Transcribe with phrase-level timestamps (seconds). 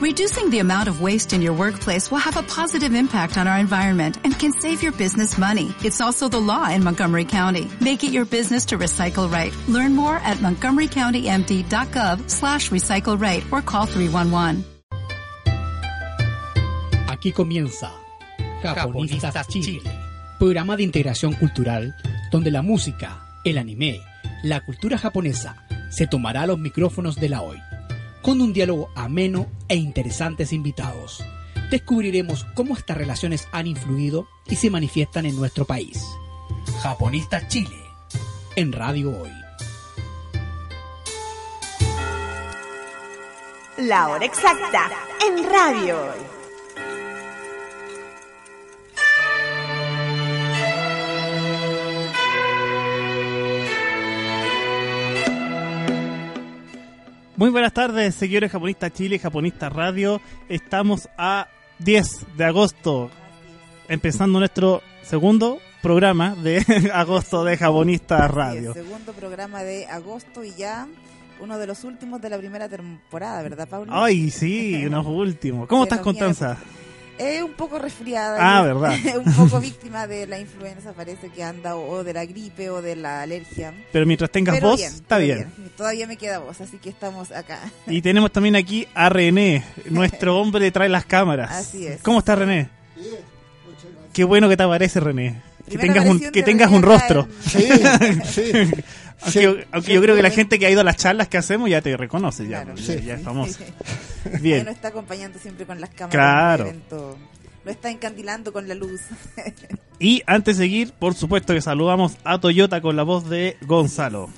[0.00, 3.58] Reducing the amount of waste in your workplace will have a positive impact on our
[3.58, 5.74] environment and can save your business money.
[5.84, 7.68] It's also the law in Montgomery County.
[7.82, 9.52] Make it your business to recycle right.
[9.68, 14.64] Learn more at montgomerycountymd.gov slash recycle right or call 311.
[17.06, 17.92] Aquí comienza
[18.62, 19.82] Japonistas Chile,
[20.38, 21.94] programa de integración cultural
[22.32, 24.00] donde la música, el anime,
[24.44, 25.56] la cultura japonesa
[25.90, 27.60] se tomará los micrófonos de la hoy.
[28.22, 31.24] Con un diálogo ameno e interesantes invitados,
[31.70, 36.04] descubriremos cómo estas relaciones han influido y se manifiestan en nuestro país.
[36.82, 37.76] Japonistas Chile,
[38.56, 39.30] en Radio Hoy.
[43.78, 44.90] La hora exacta
[45.26, 46.39] en Radio Hoy.
[57.40, 60.20] Muy buenas tardes, señores japonistas Chile, japonistas Radio.
[60.50, 61.48] Estamos a
[61.78, 63.10] 10 de agosto,
[63.88, 68.74] empezando nuestro segundo programa de agosto de Japonistas Radio.
[68.74, 70.86] Sí, el segundo programa de agosto y ya
[71.40, 73.90] uno de los últimos de la primera temporada, ¿verdad, Pablo?
[73.94, 75.66] Ay, sí, unos últimos.
[75.66, 76.58] ¿Cómo estás, Constanza?
[77.20, 78.38] Es un poco resfriada.
[78.40, 79.16] Ah, y- verdad.
[79.24, 82.96] un poco víctima de la influenza, parece que anda o de la gripe o de
[82.96, 83.74] la alergia.
[83.92, 85.52] Pero mientras tengas Pero voz, bien, está pero bien.
[85.76, 87.60] Todavía me queda voz, así que estamos acá.
[87.86, 91.50] Y tenemos también aquí a René, nuestro hombre detrás de las cámaras.
[91.50, 92.00] Así es.
[92.02, 92.68] ¿Cómo está René?
[94.12, 95.42] Qué bueno que te aparece, René.
[95.70, 97.28] Que tengas un, que tengas un rostro.
[97.54, 98.52] en- Sí, sí.
[99.22, 100.96] Aunque, Sí, yo- aunque sí, yo creo que la gente que ha ido a las
[100.96, 102.74] charlas que hacemos ya te reconoce, ya, Claro.
[102.80, 103.58] ya, ya es famoso.
[104.40, 104.64] Bien.
[104.64, 106.10] nos está acompañando siempre con las cámaras.
[106.10, 106.72] Claro.
[107.62, 109.00] Lo está encandilando con la luz.
[110.02, 114.30] Y antes de seguir, por supuesto que saludamos a Toyota con la voz de Gonzalo.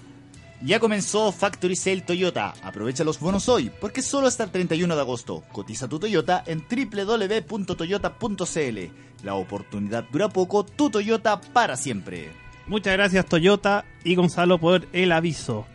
[0.64, 2.54] Ya comenzó Factory Sale Toyota.
[2.62, 5.42] Aprovecha los bonos hoy, porque solo hasta el 31 de agosto.
[5.52, 8.78] Cotiza tu Toyota en www.toyota.cl.
[9.24, 12.30] La oportunidad dura poco, tu Toyota para siempre.
[12.66, 15.66] Muchas gracias Toyota y Gonzalo por el aviso.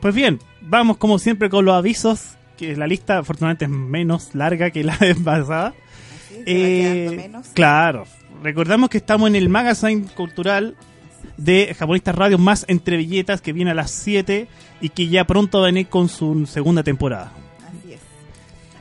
[0.00, 4.70] Pues bien, vamos como siempre con los avisos, que la lista afortunadamente es menos larga
[4.70, 5.68] que la vez pasada.
[5.68, 7.46] Así, va Eh, menos.
[7.54, 8.06] claro,
[8.42, 10.76] recordamos que estamos en el magazine cultural
[11.36, 14.48] de Japonistas Radio más entre billetas que viene a las 7
[14.80, 17.32] y que ya pronto va a venir con su segunda temporada.
[17.68, 18.00] Así es.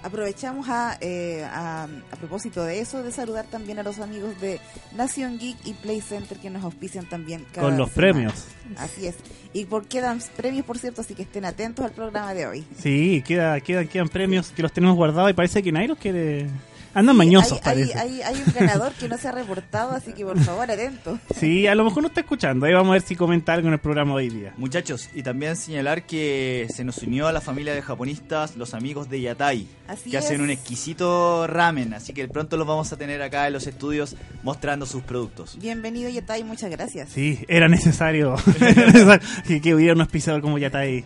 [0.03, 4.59] Aprovechamos a, eh, a, a propósito de eso, de saludar también a los amigos de
[4.95, 8.13] Nación Geek y Play Center que nos auspician también cada Con los semana.
[8.13, 8.45] premios.
[8.78, 9.16] Así es.
[9.53, 12.66] Y por quedan premios, por cierto, así que estén atentos al programa de hoy.
[12.78, 16.47] Sí, queda, quedan, quedan premios que los tenemos guardados y parece que nadie los quiere...
[16.94, 17.97] Andan mañosos, hay, hay, parece.
[18.00, 21.19] hay, hay un ganador que no se ha reportado, así que por favor, atentos.
[21.40, 22.66] Sí, a lo mejor no está escuchando.
[22.66, 24.53] Ahí vamos a ver si comenta algo en el programa hoy día.
[24.57, 29.09] Muchachos, y también señalar que se nos unió a la familia de japonistas los amigos
[29.09, 30.25] de Yatai, Así que es.
[30.25, 34.16] hacen un exquisito ramen, así que pronto los vamos a tener acá en los estudios
[34.44, 35.58] mostrando sus productos.
[35.59, 37.09] Bienvenido, Yatai, muchas gracias.
[37.09, 41.06] Sí, era necesario, era necesario que, que hubiera un auspiciador como Yatai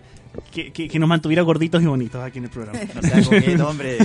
[0.52, 2.80] que, que, que nos mantuviera gorditos y bonitos aquí en el programa.
[2.96, 3.98] No sea coqueto, hombre.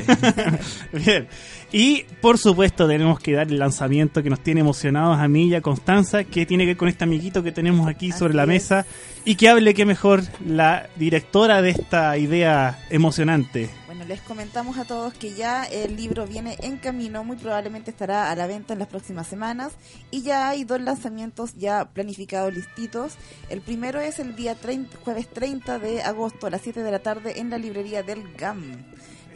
[0.92, 1.28] Bien.
[1.72, 5.54] Y por supuesto tenemos que dar el lanzamiento que nos tiene emocionados a mí y
[5.54, 8.42] a Constanza, que tiene que ver con este amiguito que tenemos aquí Así sobre la
[8.42, 8.48] es.
[8.48, 8.86] mesa
[9.24, 13.70] y que hable que mejor la directora de esta idea emocionante.
[14.10, 18.34] Les comentamos a todos que ya el libro viene en camino, muy probablemente estará a
[18.34, 19.70] la venta en las próximas semanas
[20.10, 23.14] y ya hay dos lanzamientos ya planificados listitos.
[23.50, 26.98] El primero es el día 30, jueves 30 de agosto a las 7 de la
[26.98, 28.84] tarde en la librería del GAM.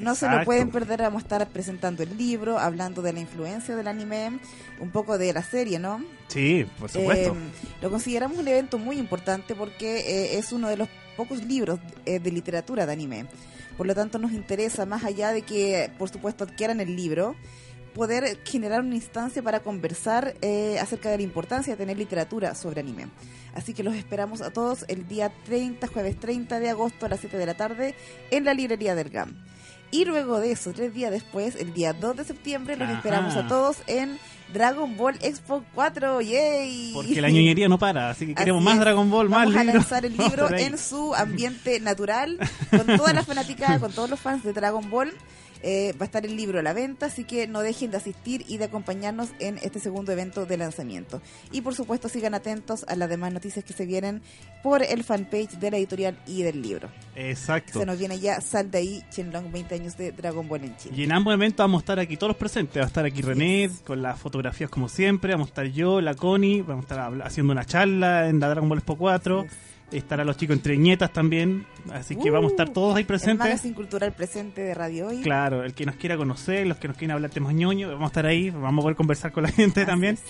[0.01, 0.47] No se lo Exacto.
[0.47, 4.41] pueden perder, vamos a estar presentando el libro, hablando de la influencia del anime,
[4.81, 6.03] un poco de la serie, ¿no?
[6.27, 7.33] Sí, por supuesto.
[7.33, 7.39] Eh,
[7.81, 12.19] lo consideramos un evento muy importante porque eh, es uno de los pocos libros eh,
[12.19, 13.27] de literatura de anime.
[13.77, 17.35] Por lo tanto, nos interesa, más allá de que, por supuesto, adquieran el libro,
[17.95, 22.81] poder generar una instancia para conversar eh, acerca de la importancia de tener literatura sobre
[22.81, 23.07] anime.
[23.55, 27.21] Así que los esperamos a todos el día 30, jueves 30 de agosto a las
[27.21, 27.95] 7 de la tarde
[28.31, 29.37] en la librería del GAM.
[29.93, 32.97] Y luego de eso, tres días después, el día 2 de septiembre, los Ajá.
[32.97, 34.19] esperamos a todos en
[34.55, 36.21] Dragon Ball Expo 4.
[36.23, 36.93] ¡Yay!
[36.95, 38.81] Porque la ñoñería no para, así que queremos Así más.
[38.81, 42.39] Dragon Ball, más Vamos a lanzar el Vamos libro en su ambiente natural,
[42.71, 45.12] con toda la fanaticada, con todos los fans de Dragon Ball.
[45.66, 48.44] Eh, va a estar el libro a la venta, así que no dejen de asistir
[48.46, 51.22] y de acompañarnos en este segundo evento de lanzamiento.
[51.52, 54.20] Y por supuesto sigan atentos a las demás noticias que se vienen
[54.62, 56.90] por el fanpage de la editorial y del libro.
[57.16, 57.78] Exacto.
[57.78, 60.94] Se nos viene ya Sal de ahí, Shenlong 20 años de Dragon Ball en Chile.
[60.99, 62.82] Y en ambos eventos vamos a estar aquí todos los presentes.
[62.82, 65.32] Va a estar aquí René con las fotografías como siempre.
[65.32, 66.60] Vamos a estar yo, la Connie.
[66.60, 69.46] Vamos a estar haciendo una charla en la Dragon Ball Expo 4.
[69.94, 71.67] Estarán los chicos entre ñetas también.
[71.93, 73.38] Así que vamos a estar todos ahí El presentes.
[73.38, 75.20] magazine cultural presente de Radio Hoy.
[75.23, 78.08] Claro, el que nos quiera conocer, los que nos quieran hablar temas ñoños, vamos a
[78.08, 80.14] estar ahí, vamos a poder conversar con la gente Así también.
[80.14, 80.23] es.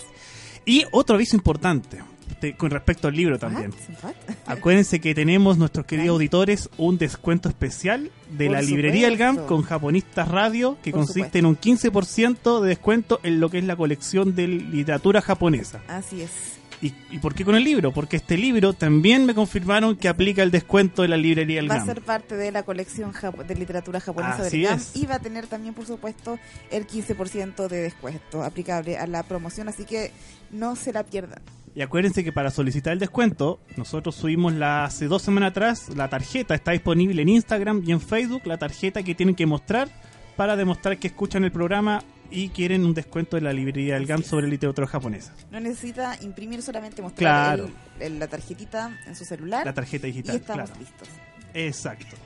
[0.66, 1.98] Y otro aviso importante,
[2.40, 3.70] te- con respecto al libro también.
[4.02, 4.04] What?
[4.28, 4.34] What?
[4.46, 9.44] Acuérdense que tenemos, nuestros queridos auditores, un descuento especial de Por la librería El GAM
[9.46, 11.38] con Japonistas Radio, que Por consiste supuesto.
[11.38, 15.82] en un 15% de descuento en lo que es la colección de literatura japonesa.
[15.86, 16.53] Así es.
[16.84, 17.92] ¿Y, y por qué con el libro?
[17.92, 21.76] Porque este libro también me confirmaron que aplica el descuento de la librería El Va
[21.76, 21.86] a GAM.
[21.86, 23.10] ser parte de la colección
[23.48, 24.94] de literatura japonesa Así del GAM es.
[24.94, 26.38] y va a tener también, por supuesto,
[26.70, 30.10] el 15% de descuento aplicable a la promoción, así que
[30.50, 31.40] no se la pierdan.
[31.74, 36.08] Y acuérdense que para solicitar el descuento, nosotros subimos la, hace dos semanas atrás la
[36.10, 39.88] tarjeta, está disponible en Instagram y en Facebook, la tarjeta que tienen que mostrar
[40.36, 42.04] para demostrar que escuchan el programa
[42.34, 45.32] y quieren un descuento de la librería del GAM sobre literatura japonesa.
[45.52, 47.70] No necesita imprimir, solamente mostrar Claro.
[48.00, 50.80] el- el- la tarjetita en su celular La tarjeta y digital, estamos claro.
[50.80, 51.08] listos.
[51.54, 52.16] Exacto.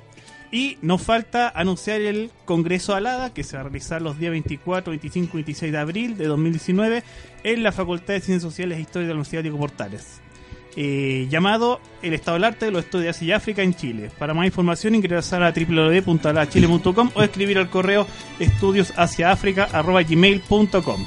[0.50, 4.92] Y nos falta anunciar el Congreso Alada, que se va a realizar los días 24,
[4.92, 7.02] 25 y 26 de abril de 2019
[7.44, 10.22] en la Facultad de Ciencias Sociales e Historia de la Universidad Diego Portales.
[10.80, 14.12] Eh, llamado El Estado del Arte de los Estudios de Asia y África en Chile.
[14.16, 18.06] Para más información ingresar a www.alachile.com o escribir al correo
[18.38, 21.06] estudiosasiaafrica.gmail.com.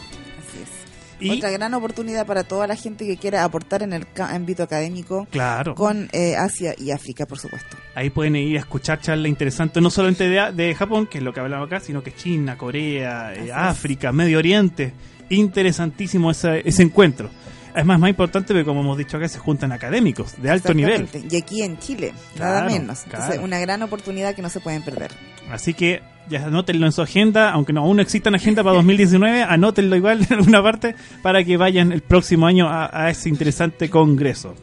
[1.22, 5.26] Y, Otra gran oportunidad para toda la gente que quiera aportar en el ámbito académico
[5.32, 7.78] claro, con eh, Asia y África, por supuesto.
[7.96, 11.32] ahí pueden ir a escuchar charlas interesantes, no solamente de, de Japón, que es lo
[11.32, 13.50] que hablamos acá, sino que China, Corea, eh.
[13.54, 14.92] África, Medio Oriente.
[15.30, 17.30] Interesantísimo ese, ese encuentro.
[17.76, 21.08] Es más, más importante porque, como hemos dicho acá, se juntan académicos de alto nivel.
[21.30, 23.04] Y aquí en Chile, nada Claro, menos.
[23.06, 23.44] Entonces, claro.
[23.44, 25.12] una gran oportunidad que no se pueden perder.
[25.50, 28.76] Así que ya anótenlo en su agenda, aunque no, aún no exista una agenda para
[28.76, 33.30] 2019, anótenlo igual en alguna parte para que vayan el próximo año a, a ese
[33.30, 34.56] interesante congreso.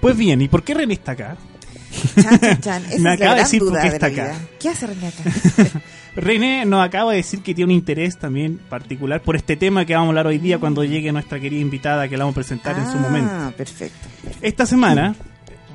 [0.00, 1.36] Pues bien, ¿y por qué René está acá?
[2.20, 2.84] Chan, chan, chan.
[2.90, 4.34] Esa Me es acaba de decir por qué está acá.
[4.60, 5.22] ¿Qué hace René acá?
[6.16, 9.94] René nos acaba de decir que tiene un interés también particular por este tema que
[9.94, 12.78] vamos a hablar hoy día cuando llegue nuestra querida invitada que la vamos a presentar
[12.78, 13.30] en su momento.
[13.30, 14.08] Ah, perfecto.
[14.40, 15.14] Esta semana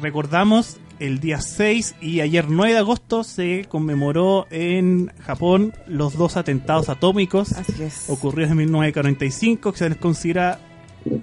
[0.01, 6.37] recordamos el día 6 y ayer 9 de agosto se conmemoró en Japón los dos
[6.37, 8.09] atentados atómicos Así es.
[8.09, 10.59] ocurridos en 1945 que se les considera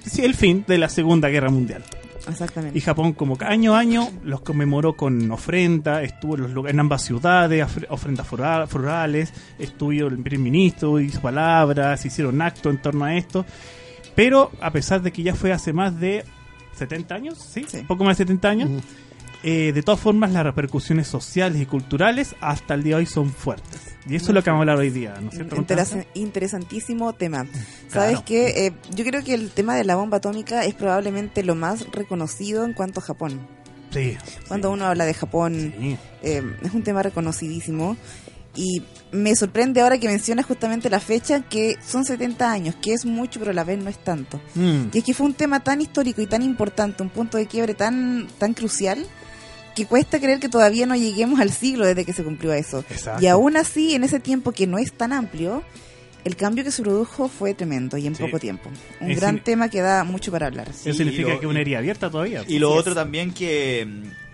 [0.05, 1.83] sí, el fin de la Segunda Guerra Mundial.
[2.29, 2.79] Exactamente.
[2.79, 6.81] Y Japón, como año a año, los conmemoró con ofrenda, estuvo en, los lugares- en
[6.81, 12.83] ambas ciudades, ofre- ofrendas flora- florales, estuvo el primer ministro, hizo palabras, hicieron actos en
[12.83, 13.45] torno a esto.
[14.15, 16.25] Pero a pesar de que ya fue hace más de
[16.75, 17.65] 70 años, ¿sí?
[17.69, 17.79] Sí.
[17.87, 18.71] Poco más de 70 años.
[19.43, 23.31] Eh, de todas formas, las repercusiones sociales y culturales hasta el día de hoy son
[23.31, 23.97] fuertes.
[24.09, 25.57] Y eso es lo que vamos a hablar hoy día, ¿no es cierto?
[26.15, 27.45] Interesantísimo tema.
[27.45, 27.53] Claro.
[27.89, 31.87] Sabes que yo creo que el tema de la bomba atómica es probablemente lo más
[31.93, 33.47] reconocido en cuanto a Japón.
[33.91, 34.17] Sí.
[34.47, 35.97] Cuando sí, uno habla de Japón, sí.
[36.23, 37.97] eh, es un tema reconocidísimo.
[38.55, 38.83] Y
[39.13, 43.39] me sorprende ahora que mencionas justamente la fecha, que son 70 años, que es mucho,
[43.39, 44.41] pero a la vez no es tanto.
[44.55, 44.87] Mm.
[44.93, 47.75] Y es que fue un tema tan histórico y tan importante, un punto de quiebre
[47.75, 49.07] tan, tan crucial,
[49.79, 52.85] que cuesta creer que todavía no lleguemos al siglo desde que se cumplió eso.
[52.91, 53.23] Exacto.
[53.23, 55.63] Y aún así, en ese tiempo que no es tan amplio,
[56.25, 58.23] el cambio que se produjo fue tremendo y en Sí.
[58.25, 58.71] poco tiempo.
[59.01, 60.73] Un Es gran in- tema que da mucho para hablar.
[60.75, 62.45] Sí, Eso significa lo- que una herida abierta todavía.
[62.49, 62.97] Y lo otro es.
[62.97, 63.87] también que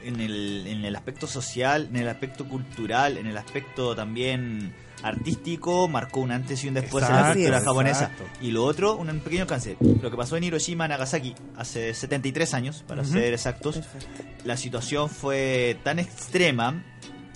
[0.05, 4.73] en el, en el aspecto social, en el aspecto cultural, en el aspecto también
[5.03, 8.05] artístico, marcó un antes y un después en la Exacto, cultura japonesa.
[8.05, 8.25] exacto.
[8.41, 9.77] Y lo otro, un pequeño alcance.
[10.01, 14.25] Lo que pasó en Hiroshima, Nagasaki, hace 73 años, para ser exactos, Perfecto.
[14.45, 16.83] la situación fue tan extrema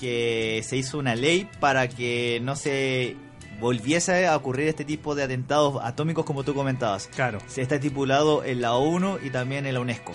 [0.01, 3.17] que se hizo una ley para que no se
[3.61, 7.09] volviese a ocurrir este tipo de atentados atómicos como tú comentabas.
[7.09, 7.41] Claro.
[7.49, 10.13] Se está estipulado en la ONU y también en la UNESCO.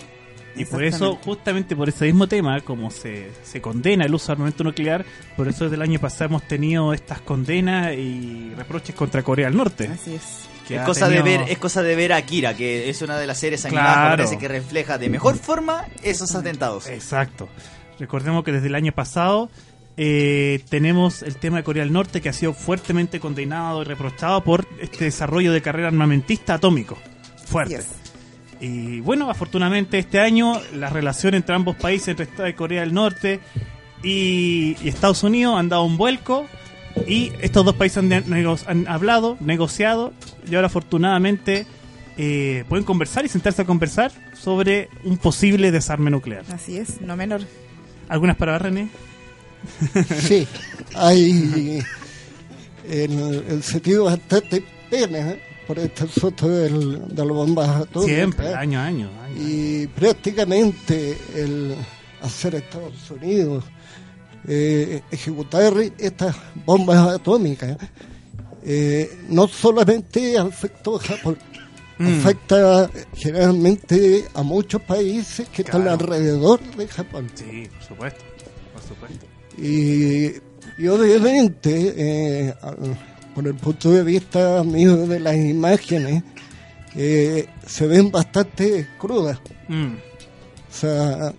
[0.56, 4.32] Y por eso, justamente por ese mismo tema, como se, se condena el uso de
[4.32, 5.04] armamento nuclear,
[5.36, 9.56] por eso desde el año pasado hemos tenido estas condenas y reproches contra Corea del
[9.56, 9.88] Norte.
[9.92, 10.48] Así es.
[10.68, 13.26] que Es cosa, de ver, es cosa de ver a Akira, que es una de
[13.26, 14.10] las series animadas Claro.
[14.10, 16.86] japonesas que refleja de mejor forma esos atentados.
[16.88, 17.48] Exacto.
[17.98, 19.50] Recordemos que desde el año pasado
[19.96, 24.42] eh, tenemos el tema de Corea del Norte que ha sido fuertemente condenado y reprochado
[24.42, 26.96] por este desarrollo de carrera armamentista atómico.
[27.46, 27.76] Fuerte.
[27.76, 27.86] Yes.
[28.66, 32.94] Y bueno, afortunadamente este año la relación entre ambos países, entre Estados de Corea del
[32.94, 33.40] Norte
[34.02, 36.46] y, y Estados Unidos, han dado un vuelco.
[37.06, 40.12] Y estos dos países han, nego- han hablado, negociado,
[40.48, 41.66] y ahora afortunadamente
[42.16, 46.44] eh, pueden conversar y sentarse a conversar sobre un posible desarme nuclear.
[46.52, 47.42] Así es, no menor.
[48.08, 48.88] ¿Algunas palabras, René?
[50.20, 50.46] Sí,
[50.94, 51.80] hay
[52.88, 55.34] en el, el sentido bastante pena
[55.66, 58.14] por este asunto del, de las bombas atómicas.
[58.14, 59.10] Siempre, año a año.
[59.22, 59.36] año.
[59.48, 61.74] Y prácticamente el
[62.22, 63.64] hacer Estados Unidos
[64.46, 67.76] eh, ejecutar estas bombas atómicas
[68.62, 71.38] eh, no solamente afectó a Japón,
[71.96, 72.18] Mm.
[72.18, 77.30] afecta generalmente a muchos países que están alrededor de Japón.
[77.34, 78.20] Sí, por supuesto,
[78.72, 79.26] por supuesto.
[79.56, 80.32] Y,
[80.76, 82.54] y obviamente, eh,
[83.34, 86.22] por el punto de vista mío de las imágenes,
[86.96, 89.40] eh, se ven bastante crudas.
[89.68, 89.94] Mm.
[89.94, 91.34] O sea,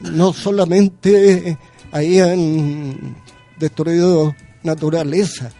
[0.00, 1.56] no solamente
[1.90, 3.16] ahí han
[3.58, 5.50] destruido naturaleza,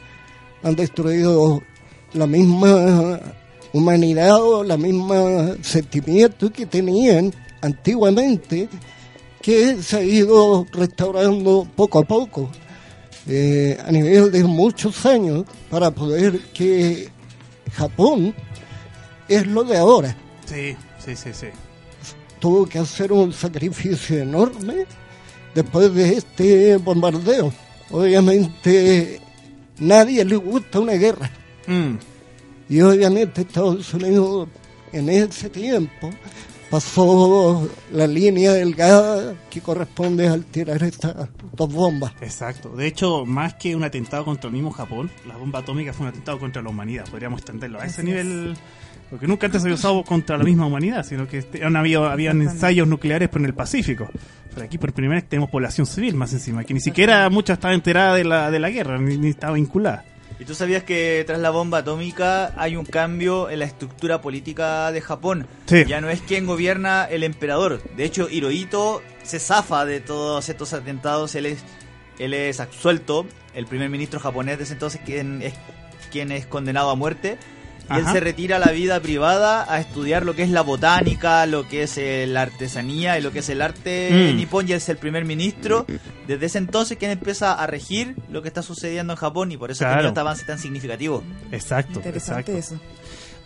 [0.63, 1.63] han destruido
[2.13, 3.21] la misma
[3.73, 8.69] humanidad o la misma sentimiento que tenían antiguamente,
[9.41, 12.51] que se ha ido restaurando poco a poco,
[13.29, 17.09] eh, a nivel de muchos años, para poder que
[17.75, 18.35] Japón
[19.29, 21.47] es lo de ahora Sí, sí, sí, sí.
[22.41, 24.87] tuvo que hacer un sacrificio enorme
[25.55, 27.53] después de este bombardeo.
[27.91, 29.21] Obviamente
[29.79, 31.31] nadie le gusta una guerra
[31.67, 31.95] Mm.
[32.69, 34.49] y obviamente Estados Unidos
[34.93, 36.11] en ese tiempo
[36.73, 42.15] pasó la línea delgada que corresponde al tirar estas dos bombas.
[42.23, 42.71] Exacto.
[42.71, 46.13] De hecho, más que un atentado contra el mismo Japón, la bomba atómica fue un
[46.13, 47.05] atentado contra la humanidad.
[47.11, 48.55] Podríamos extenderlo a ese Así nivel.
[49.11, 52.07] Porque nunca antes se había usado contra la misma humanidad, sino que este- han habido,
[52.07, 54.09] habían ensayos nucleares pero en el Pacífico.
[54.55, 57.75] Pero aquí por primera vez tenemos población civil más encima, que ni siquiera mucha estaba
[57.75, 60.05] enterada de la, de la guerra, ni, ni estaba vinculada.
[60.43, 64.91] ¿Y tú sabías que tras la bomba atómica hay un cambio en la estructura política
[64.91, 65.47] de Japón?
[65.67, 65.85] Sí.
[65.87, 67.81] Ya no es quien gobierna el emperador.
[67.97, 71.37] De hecho, Hirohito se zafa de todos estos atentados.
[71.37, 71.61] Él es,
[72.19, 73.25] él es absuelto.
[73.55, 75.55] El primer ministro japonés de ese entonces quien es,
[76.11, 77.39] quien es condenado a muerte.
[77.91, 78.13] Y él Ajá.
[78.13, 81.83] se retira a la vida privada a estudiar lo que es la botánica, lo que
[81.83, 84.37] es eh, la artesanía y lo que es el arte Mm.
[84.37, 84.69] nipón.
[84.69, 85.85] Y él es el primer ministro.
[86.27, 89.71] Desde ese entonces quien empieza a regir lo que está sucediendo en Japón y por
[89.71, 89.95] eso Claro.
[89.95, 91.23] tenido este avance tan significativo.
[91.51, 92.75] Exacto, Interesante exacto.
[92.77, 92.83] eso.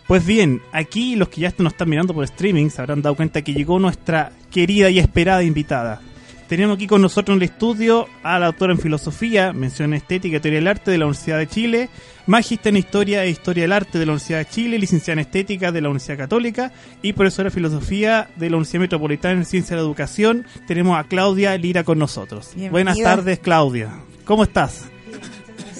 [0.07, 3.41] Pues bien, aquí los que ya nos están mirando por streaming se habrán dado cuenta
[3.41, 6.01] que llegó nuestra querida y esperada invitada.
[6.47, 10.37] Tenemos aquí con nosotros en el estudio a la autora en filosofía, mención en estética
[10.37, 11.89] y teoría del arte de la Universidad de Chile,
[12.25, 15.73] magíster en historia e historia del arte de la Universidad de Chile, licenciada en estética
[15.73, 19.81] de la Universidad Católica y profesora de filosofía de la Universidad Metropolitana en Ciencia de
[19.81, 20.45] la Educación.
[20.67, 22.51] Tenemos a Claudia Lira con nosotros.
[22.55, 22.71] Bienvenida.
[22.71, 23.89] Buenas tardes, Claudia.
[24.23, 24.85] ¿Cómo estás?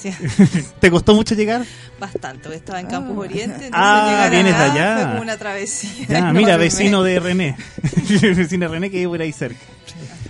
[0.04, 0.74] Gracias.
[0.82, 1.64] ¿Te costó mucho llegar?
[1.98, 3.68] Bastante, estaba en Campus Oriente.
[3.68, 4.96] Entonces Ah, llegar vienes de allá.
[4.98, 6.08] Fue como una travesía.
[6.10, 7.56] Ya, mira, vecino de René.
[8.22, 9.60] vecino de René que vive por ahí cerca.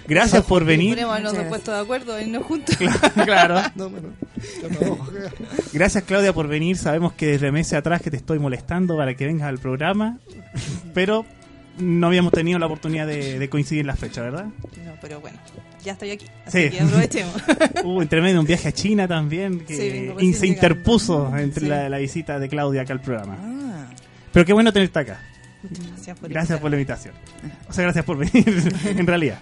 [0.08, 0.98] Gracias por venir.
[1.06, 2.76] Muchas puesto de acuerdo, irnos juntos.
[3.26, 3.62] claro.
[3.76, 4.00] No, yo
[4.88, 4.98] no,
[5.74, 6.78] Gracias Claudia por venir.
[6.78, 10.20] Sabemos que desde meses atrás que te estoy molestando para que vengas al programa,
[10.94, 11.26] pero
[11.80, 14.46] no habíamos tenido la oportunidad de, de coincidir en la fecha, ¿verdad?
[14.46, 15.38] No, pero bueno,
[15.84, 16.26] ya estoy aquí.
[16.46, 16.70] Así Sí.
[16.72, 17.36] que aprovechemos.
[17.84, 19.76] Hubo entre medio un viaje a China también que
[20.20, 21.38] Sí, y se interpuso llegando.
[21.44, 21.68] entre Sí.
[21.68, 23.38] la, la visita de Claudia acá al programa.
[23.40, 23.86] Ah,
[24.32, 25.20] Pero qué bueno tenerte acá.
[25.64, 27.14] Gracias por Gracias por la invitación.
[27.68, 28.46] O sea, gracias por venir,
[28.86, 29.40] en realidad.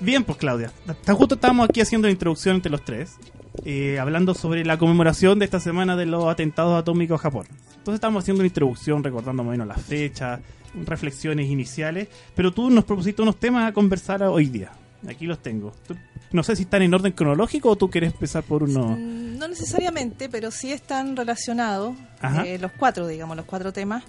[0.00, 0.72] Bien, pues Claudia,
[1.04, 3.16] tan justo estábamos aquí haciendo la introducción entre los tres,
[3.64, 7.46] eh, hablando sobre la conmemoración de esta semana de los atentados atómicos a Japón.
[7.78, 10.40] Entonces estábamos haciendo una introducción, recordando más o menos las fechas,
[10.84, 14.70] reflexiones iniciales, pero tú nos propusiste unos temas a conversar hoy día.
[15.08, 15.72] Aquí los tengo.
[16.32, 18.96] No sé si están en orden cronológico o tú quieres empezar por uno...
[18.98, 21.94] Mm, No necesariamente, pero sí están relacionados
[22.44, 24.02] eh, los cuatro, digamos, los cuatro temas.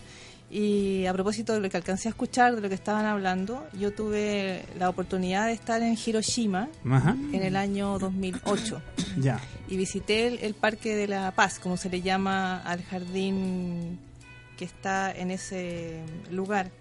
[0.49, 3.91] Y a propósito de lo que alcancé a escuchar, de lo que estaban hablando, yo
[3.91, 8.81] tuve la oportunidad de estar en Hiroshima Ajá, en el año 2008
[9.19, 9.41] ya.
[9.67, 13.99] y visité el, el Parque de la Paz, como se le llama al jardín
[14.57, 15.99] que está en ese
[16.31, 16.71] lugar.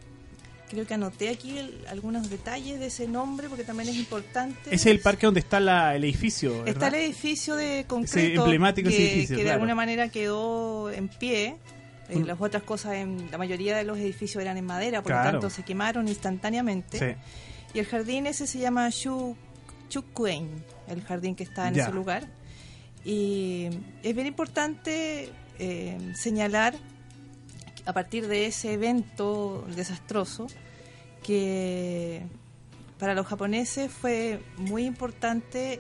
[0.71, 4.59] Creo que anoté aquí el- algunos detalles de ese nombre porque también es importante.
[4.67, 6.69] Ese es el parque donde está la- el edificio, ¿verdad?
[6.69, 11.09] Está el edificio de concreto emblemático ese que, edificio, que de alguna manera quedó en
[11.09, 11.57] pie.
[12.09, 15.23] Eh, las otras cosas, en, la mayoría de los edificios eran en madera, por lo
[15.23, 16.99] tanto se quemaron instantáneamente.
[16.99, 17.17] Sí.
[17.75, 18.89] Y el jardín ese se llama
[19.89, 21.83] Chukuen, el jardín que está en Ya.
[21.85, 22.29] ese lugar.
[23.05, 23.69] Y
[24.03, 26.75] es bien importante eh, señalar,
[27.85, 30.49] a partir de ese evento desastroso,
[31.23, 32.23] que
[32.99, 35.79] para los japoneses fue muy importante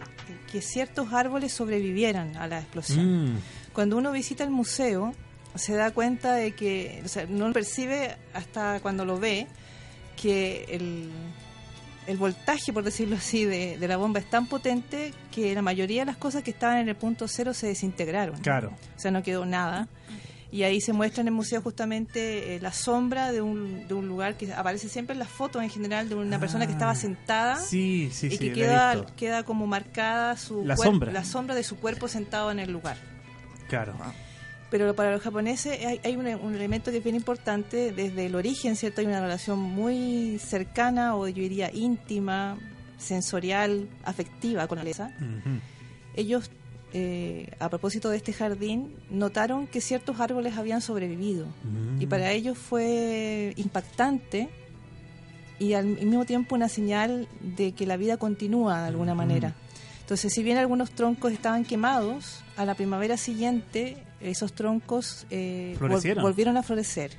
[0.52, 3.35] que ciertos árboles sobrevivieran a la explosión.
[3.35, 3.38] Mm,
[3.73, 5.14] Cuando uno visita el museo,
[5.58, 9.46] se da cuenta de que, o sea, no lo percibe hasta cuando lo ve,
[10.20, 11.10] que el,
[12.06, 16.02] el voltaje, por decirlo así, de, de la bomba es tan potente que la mayoría
[16.02, 18.38] de las cosas que estaban en el punto cero se desintegraron.
[18.40, 18.72] claro.
[18.96, 19.88] O sea, no quedó nada.
[20.52, 24.06] Y ahí se muestra en el museo justamente eh, la sombra de un, de un
[24.06, 26.94] lugar que aparece siempre en las fotos en general de una persona que estaba Ah,
[26.94, 28.38] sentada Sí, sí, y sí.
[28.38, 31.10] que he queda, queda como marcada su La sombra.
[31.12, 32.96] la sombra de su cuerpo sentado en el lugar.
[33.68, 33.96] Claro.
[34.70, 38.35] Pero para los japoneses hay, hay un, un elemento que es bien importante desde el
[38.35, 39.00] origen, ¿cierto?
[39.00, 42.58] Hay una relación muy cercana o yo diría íntima,
[42.99, 45.16] sensorial, afectiva con la naturaleza.
[45.20, 45.61] Ujú.
[46.16, 46.50] Ellos,
[46.92, 51.46] eh, a propósito de este jardín, notaron que ciertos árboles habían sobrevivido.
[51.62, 52.02] Mm.
[52.02, 54.49] Y para ellos fue impactante
[55.58, 59.18] y al mismo tiempo una señal de que la vida continúa de alguna Ujú.
[59.18, 59.54] manera.
[60.00, 66.20] Entonces, si bien algunos troncos estaban quemados, a la primavera siguiente esos troncos eh, vol-
[66.23, 67.12] volvieron a florecer.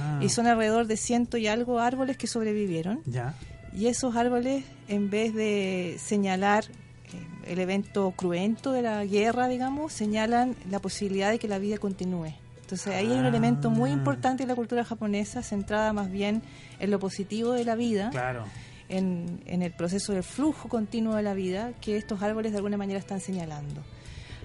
[0.00, 3.00] Ah, Y son alrededor de ciento y algo árboles que sobrevivieron.
[3.06, 3.34] Ya.
[3.76, 9.92] Y esos árboles, en vez de señalar eh, el evento cruento de la guerra, digamos,
[9.92, 12.32] señalan la posibilidad de que la vida continúe.
[12.62, 13.28] Entonces ahí hay un Ah.
[13.28, 16.42] elemento muy importante en la cultura japonesa, centrada más bien
[16.78, 18.44] en lo positivo de la vida, Claro.
[18.88, 22.76] en, en el proceso del flujo continuo de la vida, que estos árboles de alguna
[22.76, 23.82] manera están señalando.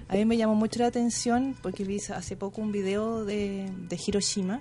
[0.08, 4.00] A mí me llamó mucho la atención porque vi hace poco un video de, de
[4.06, 4.60] Hiroshima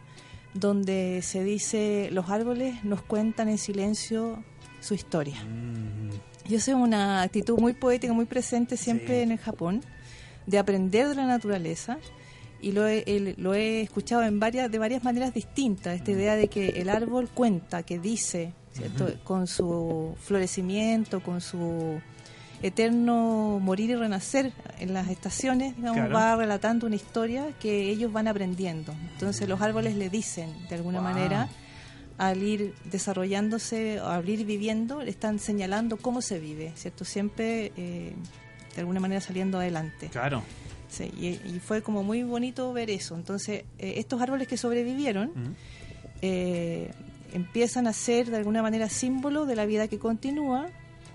[0.54, 4.44] donde se dice los árboles nos cuentan en silencio
[4.80, 5.36] su historia.
[5.44, 6.10] Mm,
[6.50, 9.22] Y esa es una actitud muy poética, muy presente siempre Sí.
[9.24, 9.82] en el Japón,
[10.46, 11.98] de aprender de la naturaleza.
[12.62, 16.36] Y lo he, el- lo he escuchado en varias, de varias maneras distintas, esta idea
[16.36, 19.08] de que el árbol cuenta, que dice, ¿cierto?
[19.24, 22.00] con su florecimiento, con su
[22.62, 26.14] eterno morir y renacer en las estaciones, digamos, Claro.
[26.16, 28.94] va relatando una historia que ellos van aprendiendo.
[29.14, 31.04] Entonces los árboles le dicen, de alguna Wow.
[31.10, 31.50] manera,
[32.18, 37.04] al ir desarrollándose, o al ir viviendo, le están señalando cómo se vive, ¿cierto?
[37.06, 38.14] Siempre, eh,
[38.76, 40.08] de alguna manera, saliendo adelante.
[40.10, 40.42] Claro.
[40.90, 43.16] Sí, y, y fue como muy bonito ver eso.
[43.16, 45.32] Entonces, eh, estos árboles que sobrevivieron
[46.22, 46.92] eh,
[47.34, 50.68] empiezan a ser, de alguna manera, símbolo de la vida que continúa,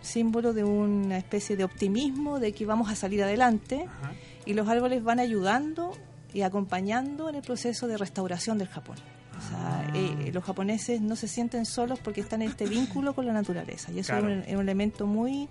[0.02, 4.12] símbolo de una especie de optimismo, de que vamos a salir adelante, Ajá.
[4.47, 5.92] y los árboles van ayudando
[6.33, 8.97] y acompañando en el proceso de restauración del Japón.
[9.38, 9.92] O sea, Ah.
[9.94, 12.66] eh, los japoneses no se sienten solos porque están en este
[13.01, 13.90] vínculo con la naturaleza.
[13.92, 14.29] Y eso Claro.
[14.31, 15.48] es, un, es un elemento muy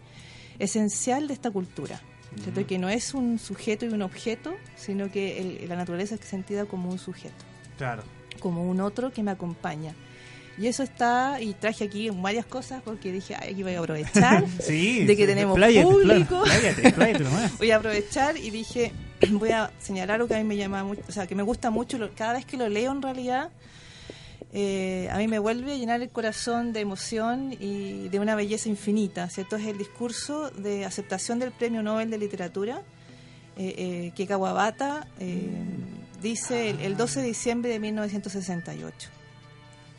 [0.59, 1.99] esencial de esta cultura.
[2.43, 2.67] ¿cierto?
[2.67, 6.65] Que no es un sujeto y un objeto, sino que el- la naturaleza es sentida
[6.65, 7.43] como un sujeto,
[7.75, 8.03] Claro.
[8.39, 9.95] como un otro que me acompaña.
[10.59, 14.43] Y eso está, y traje aquí varias cosas porque dije, "Ay, aquí voy a aprovechar
[14.59, 15.05] Sí.
[15.05, 16.43] de que tenemos público.
[16.43, 17.57] Pláyate, pláyate nomás.
[17.57, 18.91] voy a aprovechar y dije,
[19.31, 21.69] voy a señalar algo que a mí me llama mucho, o sea, que me gusta
[21.69, 23.51] mucho, lo- cada vez que lo leo en realidad,
[24.51, 28.67] eh, a mí me vuelve a llenar el corazón de emoción y de una belleza
[28.67, 29.55] infinita, ¿cierto?
[29.55, 32.81] Es el discurso de aceptación del Premio Nobel de Literatura
[33.57, 35.47] eh, eh, que Kawabata eh,
[36.21, 39.09] dice el, el 12 de diciembre de 1968.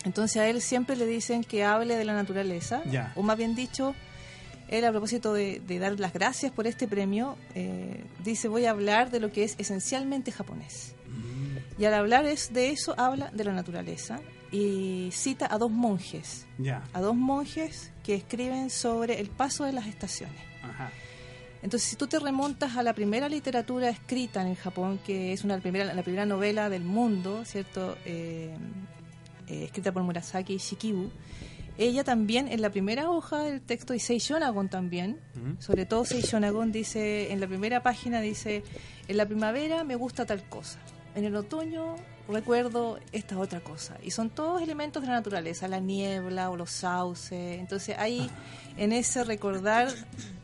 [0.04, 2.82] Entonces a él siempre le dicen que hable de la naturaleza,
[3.14, 3.94] o más bien dicho,
[4.68, 8.70] él a propósito de, de dar las gracias por este premio, eh, dice voy a
[8.70, 10.94] hablar de lo que es esencialmente japonés.
[11.78, 14.20] Y al hablar es, de eso habla de la naturaleza
[14.52, 16.46] y cita a dos monjes,
[16.92, 20.40] a dos monjes que escriben sobre el paso de las estaciones.
[20.62, 20.90] Ajá.
[21.62, 25.44] Entonces, si tú te remontas a la primera literatura escrita en el Japón, que es
[25.44, 27.96] una la primera, la primera novela del mundo, ¿cierto?
[28.06, 28.54] Eh,
[29.50, 31.10] eh, escrita por Murasaki Shikibu,
[31.76, 35.18] ella también en la primera hoja del texto, y Seishonagon también,
[35.58, 38.62] sobre todo Seishonagon dice, en la primera página dice,
[39.08, 40.78] en la primavera me gusta tal cosa,
[41.14, 41.96] en el otoño
[42.28, 43.96] recuerdo esta otra cosa.
[44.04, 47.58] Y son todos elementos de la naturaleza, la niebla o los sauces.
[47.58, 48.30] Entonces hay
[48.76, 49.88] en ese recordar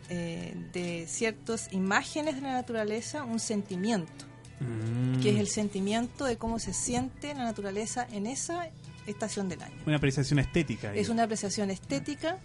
[0.09, 4.25] eh, de ciertas imágenes de la naturaleza un sentimiento,
[4.59, 5.21] Mm.
[5.21, 8.71] que es el sentimiento de cómo se siente la naturaleza en esa
[9.07, 9.75] estación del año.
[9.87, 10.91] Una apreciación estética.
[10.91, 10.99] ahí.
[10.99, 12.39] Es una apreciación estética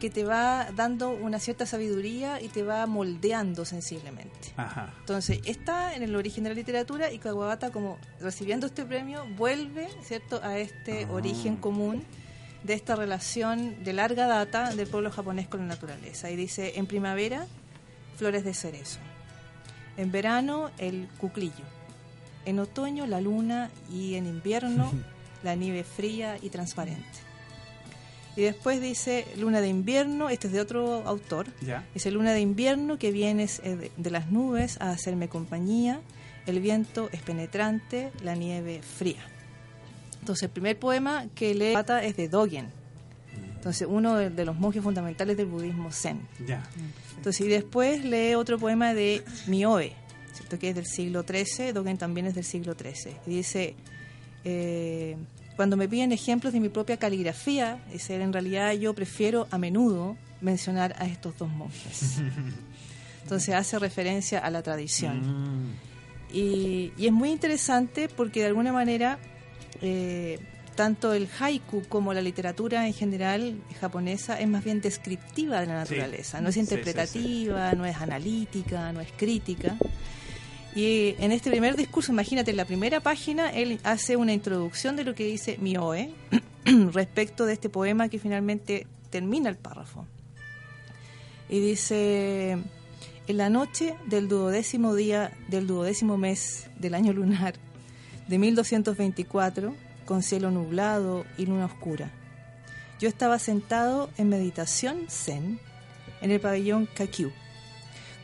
[0.00, 4.52] que te va dando una cierta sabiduría y te va moldeando sensiblemente.
[4.56, 4.94] Ajá.
[5.00, 9.88] Entonces, está en el origen de la literatura y Kawabata, como recibiendo este premio, vuelve
[10.02, 11.12] cierto a este Ah.
[11.12, 12.02] origen común
[12.64, 16.30] de esta relación de larga data del pueblo japonés con la naturaleza.
[16.30, 17.46] Y dice, en primavera,
[18.16, 18.98] flores de cerezo.
[19.98, 21.64] En verano, el cuclillo.
[22.46, 23.70] En otoño, la luna.
[23.92, 24.90] Y en invierno,
[25.42, 27.04] la nieve fría y transparente.
[28.36, 31.84] Y después dice, luna de invierno, este es de otro autor, Ya.
[31.94, 36.00] Dice luna de invierno que vienes eh, de- las nubes a hacerme compañía,
[36.46, 39.20] el viento es penetrante, la nieve fría.
[40.20, 42.68] Entonces el primer poema que lee Bata es de Dogen.
[43.56, 46.20] Entonces uno de, de los monjes fundamentales del budismo zen.
[46.46, 46.62] Ya.
[47.16, 49.92] Entonces y después lee otro poema de Mioe.
[50.32, 50.58] ¿cierto?
[50.58, 53.16] que es del siglo XIII, Dogen también es del siglo XIII.
[53.26, 53.74] Y dice,
[54.44, 55.16] eh,
[55.56, 60.16] cuando me piden ejemplos de mi propia caligrafía, dice, en realidad yo prefiero a menudo
[60.40, 62.16] mencionar a estos dos monjes.
[63.22, 65.66] Entonces hace referencia a la tradición.
[65.68, 65.72] Mm.
[66.32, 69.18] Y, y es muy interesante porque de alguna manera
[69.82, 70.38] eh,
[70.76, 75.84] tanto el haiku como la literatura en general japonesa es más bien descriptiva de la
[75.84, 75.94] Sí.
[75.94, 79.76] naturaleza, no es Sí, sí, interpretativa, no es analítica, no es crítica.
[80.74, 85.04] Y en este primer discurso, imagínate, en la primera página, él hace una introducción de
[85.04, 86.10] lo que dice Mioe
[86.92, 90.06] respecto de este poema que finalmente termina el párrafo.
[91.48, 92.52] Y dice,
[93.26, 97.54] en la noche del duodécimo día del duodécimo mes del año lunar
[98.28, 99.74] de 1224,
[100.06, 102.10] con cielo nublado y luna oscura,
[103.00, 105.58] yo estaba sentado en meditación zen
[106.20, 107.32] en el pabellón Kakyu.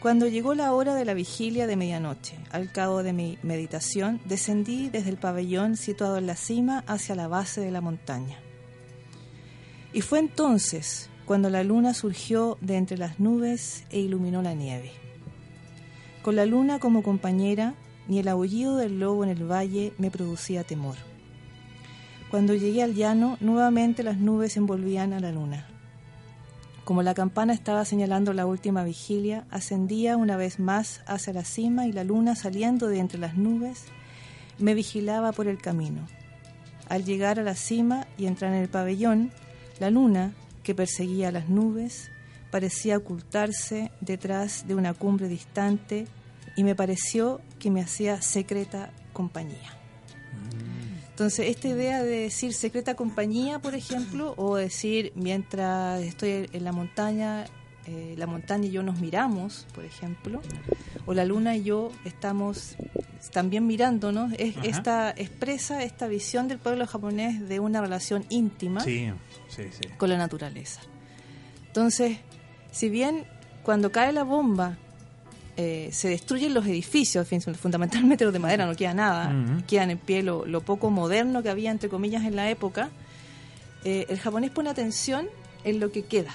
[0.00, 4.90] Cuando llegó la hora de la vigilia de medianoche, al cabo de mi meditación, descendí
[4.90, 8.38] desde el pabellón situado en la cima hacia la base de la montaña.
[9.92, 14.92] Y fue entonces cuando la luna surgió de entre las nubes e iluminó la nieve.
[16.22, 17.74] Con la luna como compañera,
[18.06, 20.96] ni el aullido del lobo en el valle me producía temor.
[22.30, 25.66] Cuando llegué al llano, nuevamente las nubes envolvían a la luna.
[26.86, 31.88] Como la campana estaba señalando la última vigilia, ascendía una vez más hacia la cima
[31.88, 33.86] y la luna saliendo de entre las nubes
[34.58, 36.06] me vigilaba por el camino.
[36.88, 39.32] Al llegar a la cima y entrar en el pabellón,
[39.80, 42.12] la luna, que perseguía las nubes,
[42.52, 46.06] parecía ocultarse detrás de una cumbre distante
[46.54, 49.75] y me pareció que me hacía secreta compañía.
[51.16, 56.72] Entonces, esta idea de decir secreta compañía, por ejemplo, o decir mientras estoy en la
[56.72, 57.46] montaña,
[57.86, 60.42] eh, la montaña y yo nos miramos, por ejemplo,
[61.06, 62.76] o la luna y yo estamos
[63.32, 64.66] también mirándonos, es, Ajá.
[64.66, 69.10] esta expresa esta visión del pueblo japonés de una relación íntima Sí,
[69.48, 69.88] sí, sí.
[69.96, 70.82] con la naturaleza.
[71.68, 72.18] Entonces,
[72.72, 73.24] si bien
[73.62, 74.76] cuando cae la bomba
[75.56, 77.26] eh, se destruyen los edificios,
[77.60, 79.64] fundamentalmente los de madera, no queda nada, Ujú.
[79.66, 82.90] quedan en pie lo, lo poco moderno que había, entre comillas, en la época,
[83.84, 85.28] eh, el japonés pone atención
[85.64, 86.34] en lo que queda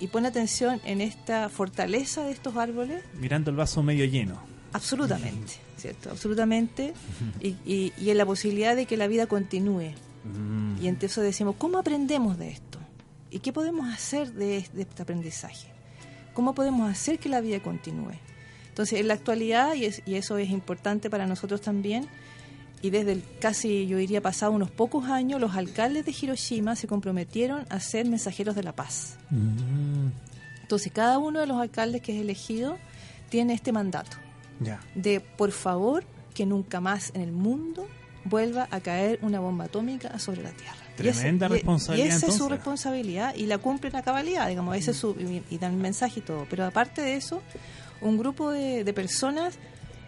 [0.00, 4.38] y pone atención en esta fortaleza de estos árboles Mirando el vaso medio lleno.
[4.72, 6.10] absolutamente, ¿cierto?
[6.10, 6.92] Absolutamente,
[7.40, 9.92] y, y- y en la posibilidad de que la vida continúe.
[10.80, 12.78] Y entonces decimos, ¿cómo aprendemos de esto?
[13.30, 15.68] ¿Y qué podemos hacer de, de este aprendizaje?
[16.34, 18.12] ¿Cómo podemos hacer que la vida continúe?
[18.68, 22.06] Entonces, en la actualidad, y, es- y eso es importante para nosotros también,
[22.82, 26.86] y desde el casi, yo diría, pasado unos pocos años, los alcaldes de Hiroshima se
[26.86, 29.16] comprometieron a ser mensajeros de la paz.
[29.30, 30.08] Mm.
[30.60, 32.76] Entonces, cada uno de los alcaldes que es elegido
[33.30, 34.16] tiene este mandato
[34.94, 37.86] de, por favor, que nunca más en el mundo
[38.24, 40.83] vuelva a caer una bomba atómica sobre la Tierra.
[41.02, 44.76] Y ese- Tremenda responsabilidad, Y esa es su responsabilidad y la cumplen a cabalidad, digamos,
[44.76, 46.46] ese es su, y, y dan el mensaje y todo.
[46.48, 47.42] Pero aparte de eso,
[48.00, 49.58] un grupo de, de personas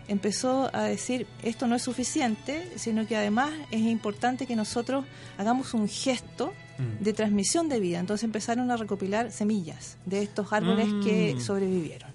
[0.08, 5.04] empezó a decir, esto no es suficiente, sino que además es importante que nosotros
[5.38, 7.02] hagamos un gesto Mm.
[7.02, 7.98] de transmisión de vida.
[7.98, 11.40] Entonces empezaron a recopilar semillas de estos árboles que Mm.
[11.40, 12.10] sobrevivieron.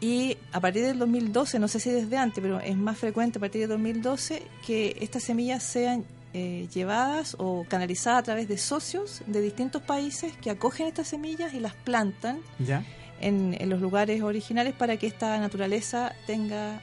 [0.00, 3.40] Y a partir del 2012, no sé si desde antes, pero es más frecuente a
[3.40, 6.04] partir del 2012 que estas semillas sean
[6.38, 11.52] eh, llevadas o canalizadas a través de socios de distintos países que acogen estas semillas
[11.54, 12.84] y las plantan Ya.
[13.20, 16.80] en, en los lugares originales para que esta naturaleza tenga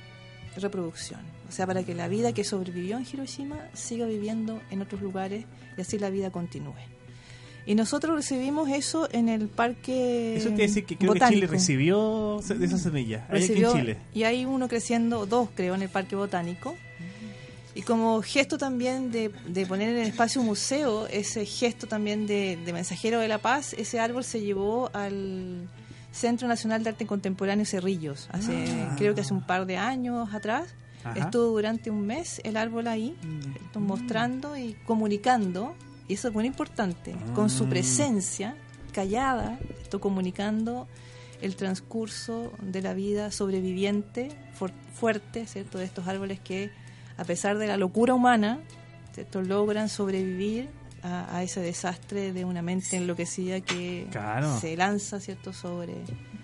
[0.57, 1.21] reproducción.
[1.47, 5.45] O sea, para que la vida que sobrevivió en Hiroshima siga viviendo en otros lugares
[5.77, 6.73] y así la vida continúe.
[7.67, 11.19] Y nosotros recibimos eso en el parque Eso quiere decir que creo que.
[11.29, 13.23] Chile recibió de esas semillas.
[13.29, 13.97] Hay aquí Recibió- en Chile.
[14.13, 16.75] Y hay uno creciendo, dos creo, en el Parque Botánico.
[17.75, 22.57] Y como gesto también de, de poner en el espacio museo, ese gesto también de,
[22.65, 25.67] de mensajero de la paz, ese árbol se llevó al
[26.13, 28.95] Centro Nacional de Arte Contemporáneo Cerrillos, hace, Ah.
[28.97, 30.73] creo que hace un par de años atrás.
[31.03, 31.19] Ajá.
[31.19, 33.15] Estuvo durante un mes el árbol ahí,
[33.65, 35.75] esto, mostrando y comunicando,
[36.07, 37.69] y eso es muy importante, con su Mm.
[37.69, 38.55] presencia
[38.93, 40.87] callada, esto comunicando
[41.41, 45.77] el transcurso de la vida sobreviviente, fu- fuerte, ¿cierto?
[45.77, 46.71] De estos árboles que,
[47.17, 48.59] a pesar de la locura humana,
[49.13, 49.41] ¿cierto?
[49.41, 50.69] logran sobrevivir
[51.03, 54.59] a, a ese desastre de una mente enloquecida que Claro.
[54.59, 55.93] se lanza, ¿cierto?, sobre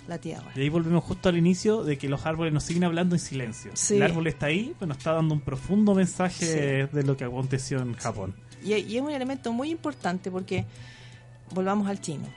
[0.08, 0.52] la tierra.
[0.56, 3.72] Y ahí volvemos justo al inicio de que los árboles nos siguen hablando en silencio.
[3.76, 3.96] Sí.
[3.96, 6.46] El árbol está ahí, pero nos está dando un profundo mensaje
[6.90, 6.96] Sí.
[6.96, 8.36] de lo que aconteció en Japón.
[8.64, 10.66] Y, y es un elemento muy importante porque
[11.54, 12.28] volvamos al chino.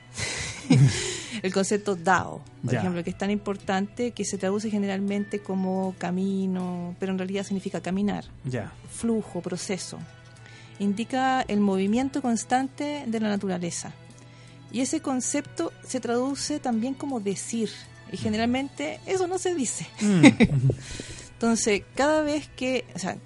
[1.42, 2.78] el concepto Dao, por Ya.
[2.80, 7.80] ejemplo, que es tan importante que se traduce generalmente como camino, pero en realidad significa
[7.80, 8.72] caminar, Ya.
[8.90, 9.98] flujo, proceso.
[10.78, 13.92] Indica el movimiento constante de la naturaleza.
[14.72, 17.70] Y ese concepto se traduce también como decir.
[18.10, 19.86] Y generalmente eso no se dice.
[20.00, 20.24] Mm.
[21.34, 23.16] Entonces, cada vez que, o sea,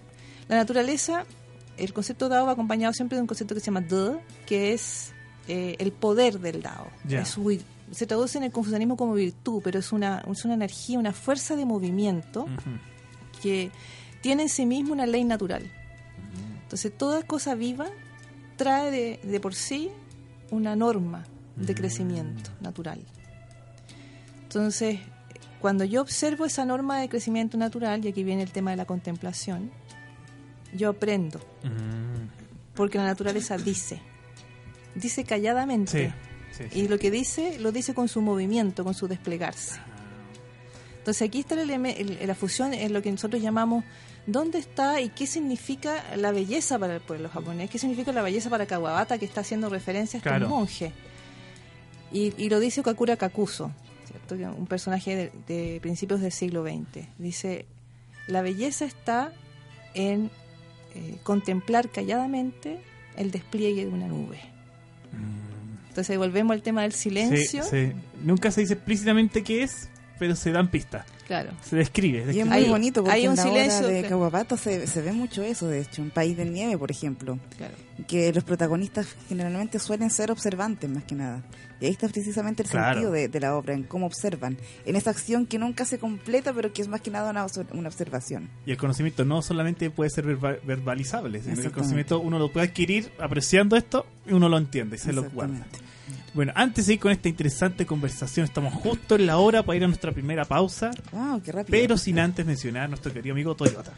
[0.48, 1.24] la naturaleza,
[1.76, 5.12] el concepto Dao va acompañado siempre de un concepto que se llama De, que es
[5.48, 6.86] eh, el poder del Dao.
[7.08, 7.58] Es su
[7.90, 11.56] se traduce en el confucianismo como virtud, pero es una, es una energía, una fuerza
[11.56, 12.46] de movimiento
[13.42, 13.70] que
[14.20, 15.70] tiene en sí mismo una ley natural.
[16.62, 17.86] Entonces, toda cosa viva
[18.56, 19.90] trae de, de por sí
[20.50, 21.24] una norma
[21.56, 23.00] de crecimiento natural.
[24.42, 25.00] Entonces,
[25.60, 28.84] cuando yo observo esa norma de crecimiento natural, y aquí viene el tema de la
[28.84, 29.70] contemplación,
[30.74, 32.28] yo aprendo, Mm.
[32.74, 34.00] porque la naturaleza dice,
[35.00, 36.10] dice calladamente.
[36.52, 36.64] Sí.
[36.64, 36.80] sí, sí.
[36.80, 39.80] Y lo que dice, lo dice con su movimiento, con su desplegarse.
[40.98, 43.84] Entonces aquí está el el- la fusión en lo que nosotros llamamos
[44.26, 48.50] dónde está y qué significa la belleza para el pueblo japonés, qué significa la belleza
[48.50, 50.48] para Kawabata, que está haciendo referencia a este Claro.
[50.48, 50.92] monje.
[52.12, 53.70] Y, y lo dice Kakura Kakuso,
[54.58, 57.06] un personaje de, de principios del siglo XX.
[57.18, 57.64] Dice,
[58.26, 59.32] la belleza está
[59.94, 60.30] en
[60.94, 62.80] eh, contemplar calladamente
[63.16, 64.40] el despliegue de una nube.
[65.88, 67.64] Entonces volvemos al tema del silencio.
[67.64, 67.92] Sí, sí.
[68.22, 71.06] Nunca se dice explícitamente qué es, pero se dan pistas.
[71.26, 71.50] Claro.
[71.62, 72.18] Se describe.
[72.18, 72.48] Y es describe.
[72.48, 75.02] muy Hay- bonito porque hay un en la silencio obra de que- Kawabata se, se
[75.02, 77.74] ve mucho eso, de hecho, un país de nieve, por ejemplo, Claro.
[78.06, 81.42] que los protagonistas generalmente suelen ser observantes más que nada.
[81.80, 82.94] Y ahí está precisamente el Claro.
[82.94, 86.52] sentido de, de la obra, en cómo observan, en esa acción que nunca se completa,
[86.52, 88.48] pero que es más que nada una, una observación.
[88.66, 92.50] Y el conocimiento no solamente puede ser verba- verbalizable, sino que el conocimiento uno lo
[92.50, 95.66] puede adquirir apreciando esto y uno lo entiende y se lo guarda.
[96.34, 99.84] Bueno, antes de ir con esta interesante conversación, estamos justo en la hora para ir
[99.84, 101.70] a nuestra primera pausa, Wow, qué rápido.
[101.70, 103.92] pero sin antes mencionar a nuestro querido amigo Toyota.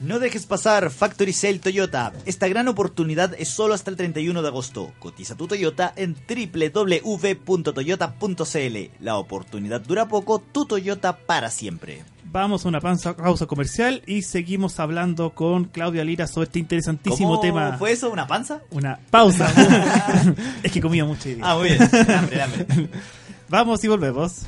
[0.00, 2.12] No dejes pasar Factory Sale Toyota.
[2.26, 4.92] Esta gran oportunidad es solo hasta el 31 de agosto.
[4.98, 6.16] Cotiza tu Toyota en
[7.74, 8.76] www.toyota.cl.
[9.00, 12.02] La oportunidad dura poco, tu Toyota para siempre.
[12.34, 17.28] Vamos a una pausa, pausa comercial y seguimos hablando con Claudia Lira sobre este interesantísimo
[17.28, 17.78] ¿Cómo tema.
[17.78, 18.10] ¿Fue eso?
[18.10, 18.60] ¿Una panza?
[18.72, 19.48] Una pausa.
[20.64, 21.38] es que comía mucho día.
[21.42, 21.80] Ah, muy bien.
[21.82, 22.66] Hambre, hambre.
[23.48, 24.42] Vamos y volvemos.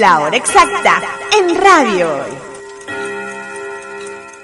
[0.00, 1.02] La hora exacta
[1.38, 2.30] en Radio Hoy.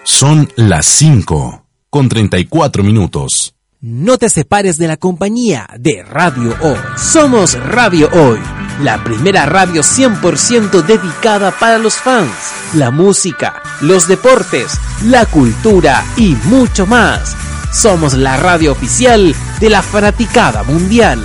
[0.05, 3.55] Son las 5 con 34 minutos.
[3.81, 6.77] No te separes de la compañía de Radio Hoy.
[6.99, 8.39] Somos Radio Hoy,
[8.83, 12.35] la primera radio 100% dedicada para los fans,
[12.75, 17.35] la música, los deportes, la cultura y mucho más.
[17.73, 21.25] Somos la radio oficial de la fanaticada mundial.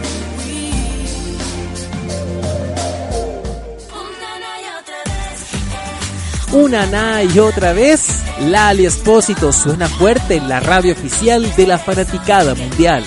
[6.53, 11.79] Una na y otra vez, Lali Espósito suena fuerte en la radio oficial de la
[11.79, 13.05] fanaticada mundial.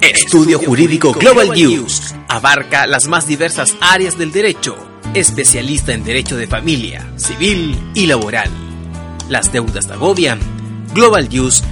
[0.00, 4.76] Estudio Jurídico Global News abarca las más diversas áreas del derecho,
[5.14, 8.50] especialista en derecho de familia, civil y laboral.
[9.28, 10.38] Las deudas te agobian.
[10.94, 11.64] Global News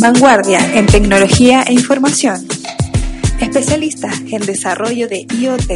[0.00, 2.46] Vanguardia en tecnología e información.
[3.40, 5.72] Especialista en desarrollo de IoT,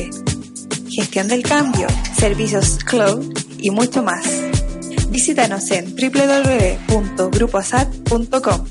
[0.89, 4.25] gestión del cambio, servicios cloud y mucho más.
[5.11, 8.67] Visítanos en www.gruposat.com.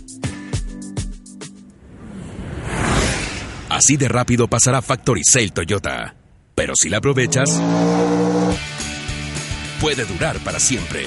[3.69, 6.15] Así de rápido pasará Factory Sale Toyota.
[6.55, 7.61] Pero si la aprovechas,
[9.81, 11.05] puede durar para siempre.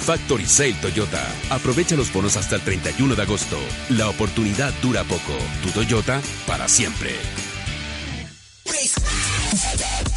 [0.00, 1.24] Factory Sale Toyota.
[1.50, 3.58] Aprovecha los bonos hasta el 31 de agosto.
[3.90, 5.36] La oportunidad dura poco.
[5.62, 7.14] Tu Toyota para siempre.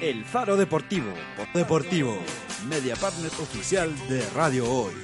[0.00, 1.12] El Faro Deportivo.
[1.52, 2.16] Deportivo.
[2.68, 4.94] Media partner oficial de Radio Hoy.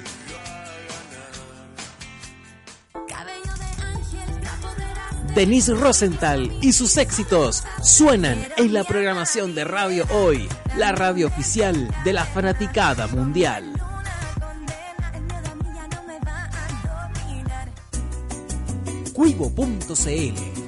[5.33, 11.93] Denise Rosenthal y sus éxitos suenan en la programación de Radio Hoy, la radio oficial
[12.05, 13.73] de la fanaticada mundial.
[19.11, 20.54] Cuivo.cl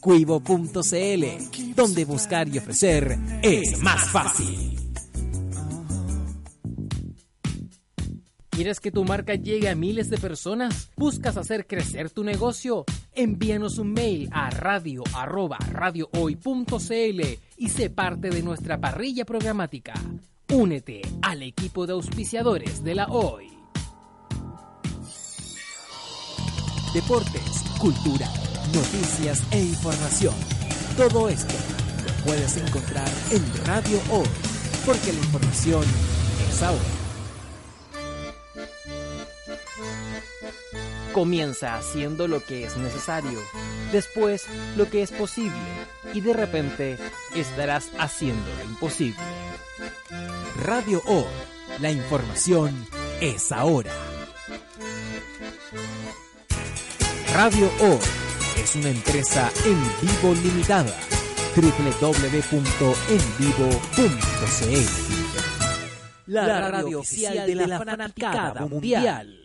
[0.00, 4.70] Cuivo.cl, donde buscar y ofrecer es más fácil.
[8.60, 10.90] ¿Quieres que tu marca llegue a miles de personas?
[10.94, 12.84] ¿Buscas hacer crecer tu negocio?
[13.14, 17.20] Envíanos un mail a radio arroba radiohoy.cl
[17.56, 19.94] y sé parte de nuestra parrilla programática.
[20.52, 23.48] Únete al equipo de auspiciadores de la Hoy.
[26.92, 28.28] Deportes, cultura,
[28.72, 30.34] noticias e información.
[30.96, 31.54] Todo esto
[32.06, 34.28] lo puedes encontrar en Radio Hoy,
[34.86, 35.84] porque la información
[36.48, 36.80] es ahora.
[41.12, 43.40] Comienza haciendo lo que es necesario,
[43.92, 44.46] después
[44.76, 45.58] lo que es posible
[46.14, 46.98] y de repente
[47.34, 49.18] estarás haciendo lo imposible.
[50.62, 51.24] Radio Hoy,
[51.80, 52.86] la información
[53.20, 53.92] es ahora.
[57.34, 58.19] Radio Hoy
[58.70, 60.94] es una empresa en vivo limitada.
[61.56, 62.32] www.envivo.cl
[66.26, 69.36] La radio oficial de la fanaticada mundial.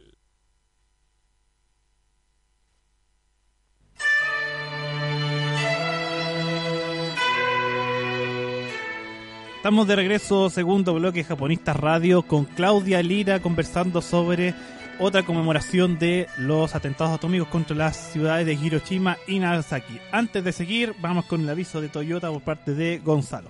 [9.57, 14.53] Estamos de regreso, segundo bloque Japonista Radio, con Claudia Lira conversando sobre
[14.99, 19.99] otra conmemoración de los atentados atómicos contra las ciudades de Hiroshima y Nagasaki.
[20.11, 23.49] Antes de seguir, vamos con el aviso de Toyota por parte de Gonzalo.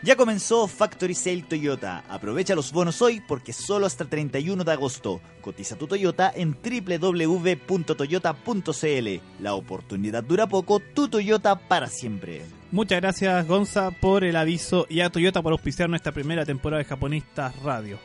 [0.00, 2.04] Ya comenzó Factory Sale Toyota.
[2.08, 5.20] Aprovecha los bonos hoy porque solo hasta el 31 de agosto.
[5.40, 9.42] Cotiza tu Toyota en www.toyota.cl.
[9.42, 12.42] La oportunidad dura poco, tu Toyota para siempre.
[12.70, 16.88] Muchas gracias Gonza por el aviso y a Toyota por auspiciar nuestra primera temporada de
[16.88, 17.98] Japonistas Radio.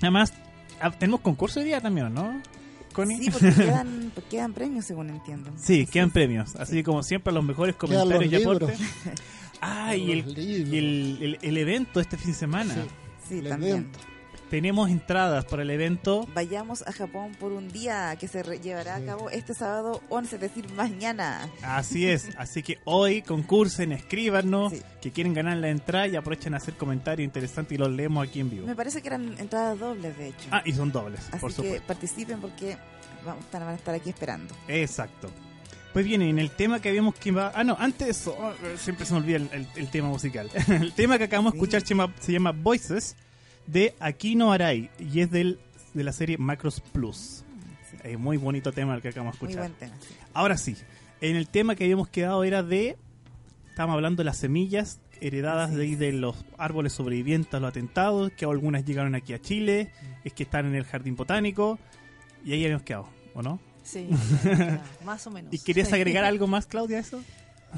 [0.00, 0.32] Además,
[0.80, 2.42] ah, tenemos concurso hoy día también, ¿no?
[2.96, 3.18] Connie?
[3.18, 5.50] Sí, porque quedan, porque quedan premios, según entiendo.
[5.56, 6.56] Sí, quedan premios.
[6.56, 8.80] Así como siempre, los mejores comentarios y los aportes.
[8.80, 9.20] libros.
[9.60, 12.74] Ah, y, el, y el, el- el evento este fin de semana.
[13.28, 13.72] Sí, El también.
[13.76, 13.98] evento.
[14.50, 16.26] Tenemos entradas para el evento.
[16.32, 20.40] Vayamos a Japón por un día que se llevará a cabo este sábado 11, es
[20.40, 21.48] decir, mañana.
[21.62, 22.28] Así es.
[22.38, 24.72] Así que hoy concursen, escríbanos
[25.02, 28.38] que quieren ganar la entrada y aprovechen a hacer comentarios interesantes y los leemos aquí
[28.38, 28.66] en vivo.
[28.68, 30.48] Me parece que eran entradas dobles, de hecho.
[30.52, 31.86] Ah, y son dobles, Así por que supuesto.
[31.88, 32.76] participen porque
[33.24, 34.54] vamos, van a estar aquí esperando.
[34.68, 35.28] Exacto.
[35.92, 37.50] Pues bien, en el tema que habíamos que iba...
[37.54, 40.48] Ah, no, antes de eso, oh, siempre se me olvida el, el- el tema musical.
[40.68, 43.16] el tema que acabamos de escuchar se llama, se llama Voices
[43.66, 45.58] de Aquino Arai y es del,
[45.94, 47.44] de la serie Macros Plus.
[48.04, 49.70] Eh, muy bonito tema el que acabamos de Muy escuchar.
[49.70, 50.00] buen tema.
[50.00, 50.14] sí.
[50.34, 50.76] Ahora sí,
[51.20, 52.96] en el tema que habíamos quedado era de...
[53.70, 58.32] Estábamos hablando de las semillas heredadas de, ahí de los árboles sobrevivientes a los atentados,
[58.32, 59.90] que algunas llegaron aquí a Chile,
[60.24, 61.78] es que están en el jardín botánico,
[62.44, 63.58] y ahí habíamos quedado, ¿o no?
[63.82, 64.08] Sí,
[65.04, 65.52] más o menos.
[65.52, 67.22] ¿Y querías agregar algo más, Claudia, a eso?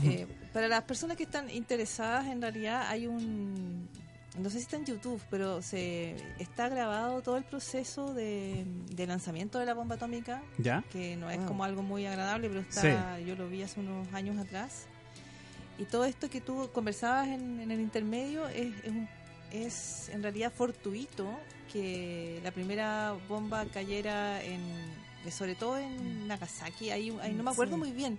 [0.02, 3.88] Eh, para las personas que están interesadas, en realidad hay un.
[4.38, 8.64] No sé si está en YouTube, pero se está grabado todo el proceso de,
[8.94, 10.42] de lanzamiento de la bomba atómica.
[10.58, 10.84] ¿Ya?
[10.92, 11.46] Que no es Wow.
[11.46, 14.86] como algo muy agradable, pero está, yo lo vi hace unos años atrás.
[15.78, 19.08] Y todo esto que tú conversabas en, en el intermedio es, es, un-
[19.52, 21.28] es en realidad fortuito
[21.72, 24.60] que la primera bomba cayera en,
[25.30, 26.90] sobre todo en Nagasaki.
[26.90, 27.78] Ahí, ahí no me acuerdo Sí.
[27.78, 28.18] muy bien,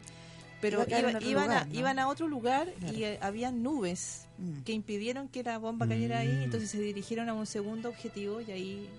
[0.62, 1.14] pero Iba iban,
[1.46, 1.74] lugar, a, ¿no?
[1.80, 2.98] iban a otro lugar Claro.
[2.98, 4.62] y eh, había nubes Mm.
[4.64, 6.44] que impidieron que la bomba cayera ahí, Mm.
[6.44, 8.90] entonces se dirigieron a un segundo objetivo y ahí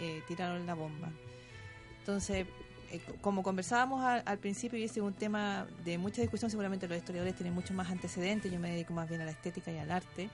[0.00, 1.08] eh, tiraron la bomba.
[2.00, 2.46] Entonces,
[2.90, 6.86] eh, como conversábamos al, al principio, y ese es un tema de mucha discusión, seguramente
[6.88, 9.78] los historiadores tienen mucho más antecedentes, yo me dedico más bien a la estética y
[9.78, 10.30] al arte.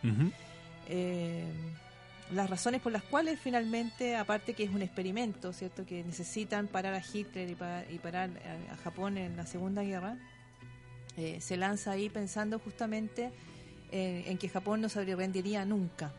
[0.88, 1.44] Eh,
[2.32, 5.84] las razones por las cuales finalmente, aparte que es un experimento, ¿cierto?
[5.84, 8.30] Que necesitan parar a Hitler y, pa- y parar
[8.70, 10.16] a, a Japón en la Segunda Guerra,
[11.16, 13.30] eh, se lanza ahí pensando justamente
[13.92, 16.12] en, en que Japón no se rendiría nunca.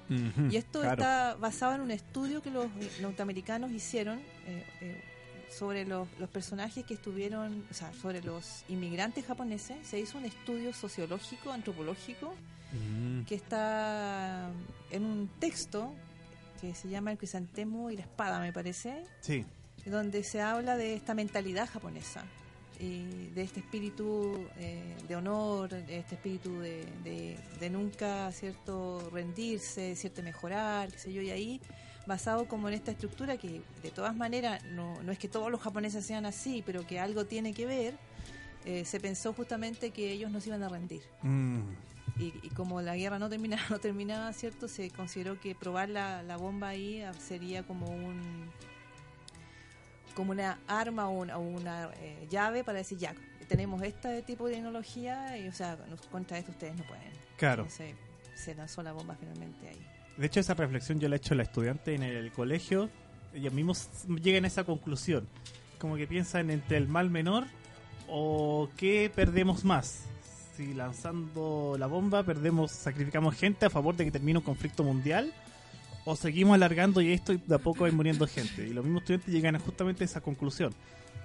[0.49, 0.93] Y esto claro.
[1.01, 2.67] está basado en un estudio que los
[3.01, 5.03] norteamericanos hicieron eh, eh,
[5.51, 9.77] sobre los, los personajes que estuvieron, o sea, sobre los inmigrantes japoneses.
[9.85, 12.33] Se hizo un estudio sociológico, antropológico,
[13.25, 14.49] que está
[14.91, 15.93] en un texto
[16.59, 19.45] que se llama El crisantemo y la espada, me parece, Sí.
[19.85, 22.25] donde se habla de esta mentalidad japonesa
[22.79, 29.09] y de este espíritu eh, de honor, de este espíritu de, de- de nunca cierto
[29.11, 31.61] rendirse, cierto mejorar, qué sé yo, y ahí
[32.07, 35.59] basado como en esta estructura que de todas maneras no, no es que todos los
[35.61, 37.97] japoneses sean así, pero que algo tiene que ver,
[38.65, 41.01] eh, se pensó justamente que ellos no se iban a rendir.
[41.23, 41.61] Mm.
[42.19, 44.67] Y, y como la guerra no terminaba, no terminaba, ¿cierto?
[44.67, 48.49] Se consideró que probar la, la bomba ahí ah, sería como un
[50.15, 53.13] como una arma o una, eh, llave para decir ya
[53.47, 55.77] tenemos este tipo de tecnología y o sea
[56.11, 57.63] contra esto ustedes no pueden Claro.
[57.63, 57.93] entonces
[58.33, 59.85] se lanzó la bomba finalmente ahí
[60.17, 62.89] De hecho, esa reflexión yo la he hecho a la estudiante en el colegio.
[63.33, 63.89] Ellos mismos
[64.23, 65.27] llegan a esa conclusión.
[65.77, 67.45] Como que piensan entre el mal menor
[68.07, 70.03] o qué perdemos más.
[70.55, 75.33] Si lanzando la bomba perdemos, sacrificamos gente a favor de que termine un conflicto mundial
[76.05, 78.67] o seguimos alargando y esto y de a poco va muriendo gente.
[78.67, 80.73] Y los mismos estudiantes llegan a justamente esa conclusión.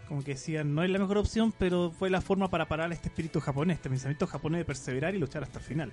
[0.08, 3.08] como que decían, no es la mejor opción, pero fue la forma para parar este
[3.08, 5.92] espíritu japonés, este pensamiento japonés de perseverar y luchar hasta el final.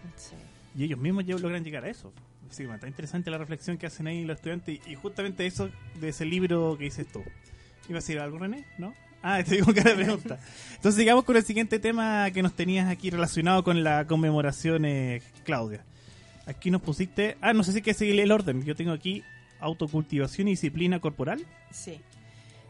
[0.75, 2.11] Y ellos mismos ya logran llegar a eso.
[2.49, 5.69] Así que está interesante la reflexión que hacen ahí los estudiantes y, y justamente eso
[5.99, 7.21] de ese libro que dices tú.
[7.89, 8.65] ¿Iba a decir algo, René?
[8.77, 8.93] ¿No?
[9.21, 10.39] Ah, te digo cara de pregunta.
[10.75, 15.21] Entonces sigamos con el siguiente tema que nos tenías aquí relacionado con la conmemoración, eh,
[15.43, 15.83] Claudia.
[16.47, 17.37] Aquí nos pusiste...
[17.41, 18.63] Ah, no sé si hay que seguir el orden.
[18.63, 19.23] Yo tengo aquí
[19.59, 21.45] autocultivación y disciplina corporal.
[21.71, 21.99] Sí.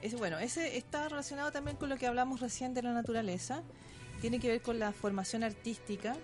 [0.01, 3.63] Es, bueno, ese está relacionado también con lo que hablamos recién de la naturaleza.
[4.21, 6.15] Tiene que ver con la formación artística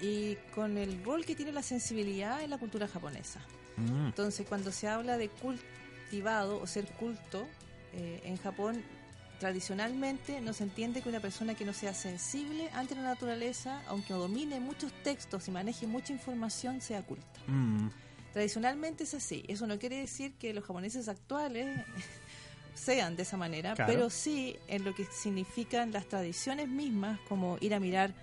[0.00, 3.40] y con el rol que tiene la sensibilidad en la cultura japonesa.
[3.76, 4.06] Mm.
[4.06, 7.46] Entonces, cuando se habla de cultivado o ser culto,
[7.94, 8.82] eh, en Japón
[9.42, 14.12] tradicionalmente no se entiende que una persona que no sea sensible ante la naturaleza, aunque
[14.14, 17.40] domine muchos textos y maneje mucha información, sea culta.
[17.48, 17.88] Mm.
[18.32, 19.42] Tradicionalmente es así.
[19.48, 21.66] Eso no quiere decir que los japoneses actuales
[22.74, 23.92] sean de esa manera, Claro.
[23.92, 28.14] pero sí en lo que significan las tradiciones mismas, como ir a mirar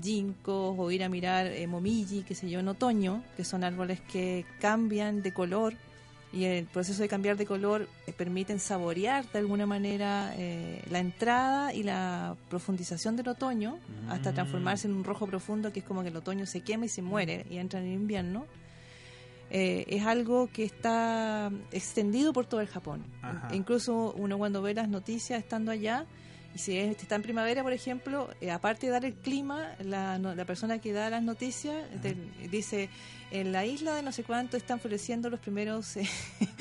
[0.00, 4.00] ginkgos o ir a mirar eh, momiji, qué sé yo, en otoño, que son árboles
[4.02, 5.74] que cambian de color
[6.32, 11.00] y el proceso de cambiar de color eh, permiten saborear de alguna manera eh, la
[11.00, 13.78] entrada y la profundización del otoño
[14.08, 14.34] hasta Mm.
[14.34, 17.02] transformarse en un rojo profundo que es como que el otoño se quema y se
[17.02, 18.46] muere y entra en el invierno.
[19.52, 23.04] Eh, es algo que está extendido por todo el Japón.
[23.52, 26.06] Incluso uno cuando ve las noticias estando allá,
[26.54, 30.18] y si es- está en primavera, por ejemplo, eh, aparte de dar el clima, la,
[30.20, 32.16] no- la persona que da las noticias te-
[32.48, 32.90] dice,
[33.30, 36.08] en la isla de no sé cuánto están floreciendo los primeros eh,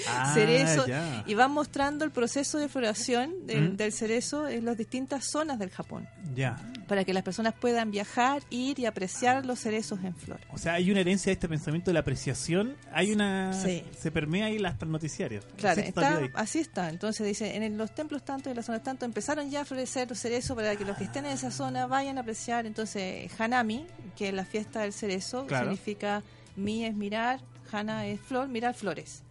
[0.07, 1.23] Ah, cerezos, ya.
[1.27, 3.77] y van mostrando el proceso de floración del, Mm.
[3.77, 6.57] del cerezo en las distintas zonas del Japón, Ya.
[6.87, 10.39] para que las personas puedan viajar, ir y apreciar los cerezos en flor.
[10.51, 12.75] O sea, hay una herencia de este pensamiento de la apreciación.
[12.91, 13.53] Hay una.
[13.53, 13.83] Sí.
[13.99, 15.41] Se permea ahí hasta el noticiario.
[15.57, 16.89] Claro, está, así está.
[16.89, 19.65] Entonces dice, en el- los templos tanto y en las zonas tanto empezaron ya a
[19.65, 22.65] florecer los cerezos para que los que estén en esa zona vayan a apreciar.
[22.65, 25.65] Entonces, Hanami, que es la fiesta del cerezo, Claro.
[25.65, 26.23] significa
[26.59, 27.39] mi es mirar,
[27.71, 29.23] Hana es flor, mirar flores.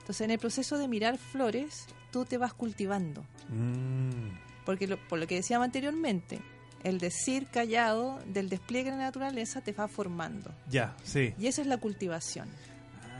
[0.00, 3.24] Entonces, en el proceso de mirar flores, tú te vas cultivando.
[3.48, 4.28] Mm.
[4.64, 6.40] Porque lo- por lo que decíamos anteriormente,
[6.82, 10.50] el decir callado del despliegue de la naturaleza te va formando.
[10.70, 11.34] Ya, sí.
[11.38, 12.48] Y esa es la cultivación.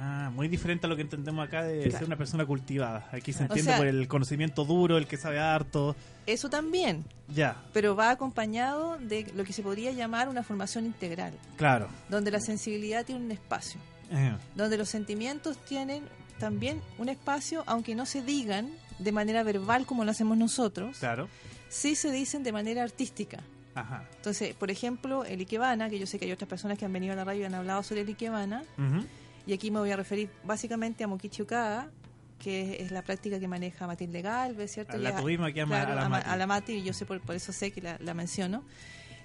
[0.00, 1.98] Ah, muy diferente a lo que entendemos acá de Claro.
[1.98, 3.08] ser una persona cultivada.
[3.12, 5.94] Aquí se O entiende sea- por el conocimiento duro, el que sabe harto.
[6.26, 11.32] Eso también, Ya, pero va acompañado de lo que se podría llamar una formación integral,
[11.56, 11.88] claro.
[12.08, 13.80] donde la sensibilidad tiene un espacio,
[14.10, 16.02] Eh, donde los sentimientos tienen
[16.38, 18.68] también un espacio, aunque no se digan
[18.98, 21.28] de manera verbal como lo hacemos nosotros, claro.
[21.68, 23.40] sí se dicen de manera artística.
[23.74, 24.04] Ajá.
[24.16, 27.12] Entonces, por ejemplo, el Ikebana, que yo sé que hay otras personas que han venido
[27.12, 29.04] a la radio y han hablado sobre el Ikebana, Ujú.
[29.46, 31.90] Y aquí me voy a referir básicamente a Mokichi Okada,
[32.38, 34.96] que es la práctica que maneja Matilde Galvez, ¿cierto?
[34.98, 36.28] La tuvimos aquí a claro, a la Mati.
[36.28, 38.62] a la Mati, yo sé por, por eso sé que la, la menciono.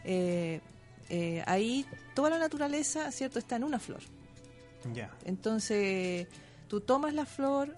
[0.03, 0.61] Eh,
[1.09, 4.01] eh, ahí toda la naturaleza, ¿cierto?, está en una flor.
[4.93, 5.11] Ya.
[5.26, 6.28] Entonces,
[6.67, 7.76] tú tomas la flor,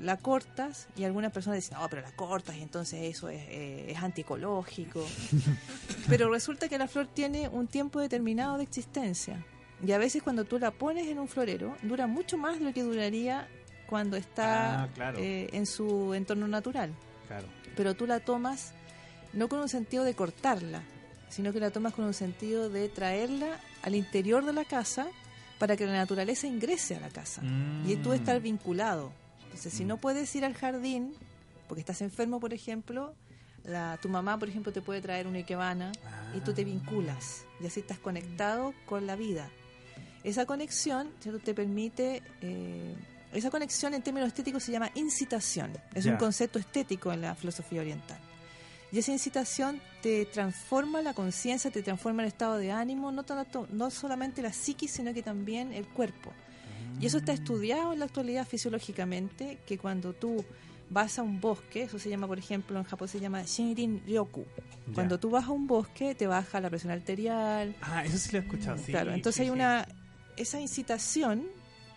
[0.00, 3.90] la cortas, y algunas personas dicen, no, pero la cortas, y entonces eso es, eh,
[3.90, 5.04] es antiecológico.
[6.08, 9.44] pero resulta que la flor tiene un tiempo determinado de existencia.
[9.86, 12.72] Y a veces cuando tú la pones en un florero, dura mucho más de lo
[12.72, 13.46] que duraría
[13.86, 15.18] cuando está Ah, claro.
[15.20, 16.92] eh, en su entorno natural.
[17.28, 17.46] Claro.
[17.76, 18.72] Pero tú la tomas
[19.32, 20.82] no con un sentido de cortarla,
[21.28, 25.06] sino que la tomas con un sentido de traerla al interior de la casa
[25.58, 27.42] para que la naturaleza ingrese a la casa
[27.86, 29.12] y tú estar vinculado.
[29.44, 31.14] Entonces, si no puedes ir al jardín,
[31.68, 33.14] porque estás enfermo, por ejemplo,
[33.64, 35.92] la, tu mamá, por ejemplo, te puede traer una ikebana
[36.34, 39.50] y tú te vinculas y así estás conectado con la vida.
[40.24, 41.40] Esa conexión ¿cierto?
[41.40, 42.94] te permite, eh,
[43.32, 47.80] esa conexión en términos estéticos se llama incitación, es un concepto estético en la filosofía
[47.80, 48.18] oriental.
[48.90, 53.68] Y esa incitación te transforma la conciencia, te transforma el estado de ánimo, no, tanto-
[53.70, 56.32] no solamente la psiquis, sino que también el cuerpo.
[57.00, 60.42] Y eso está estudiado en la actualidad fisiológicamente, que cuando tú
[60.90, 64.46] vas a un bosque, eso se llama, por ejemplo, en Japón se llama Shinrin Ryoku.
[64.94, 67.76] Cuando tú vas a un bosque, te baja la presión arterial.
[67.82, 68.90] Ah, eso sí lo he escuchado, sí.
[68.90, 69.86] Claro, entonces hay una
[70.38, 71.46] esa incitación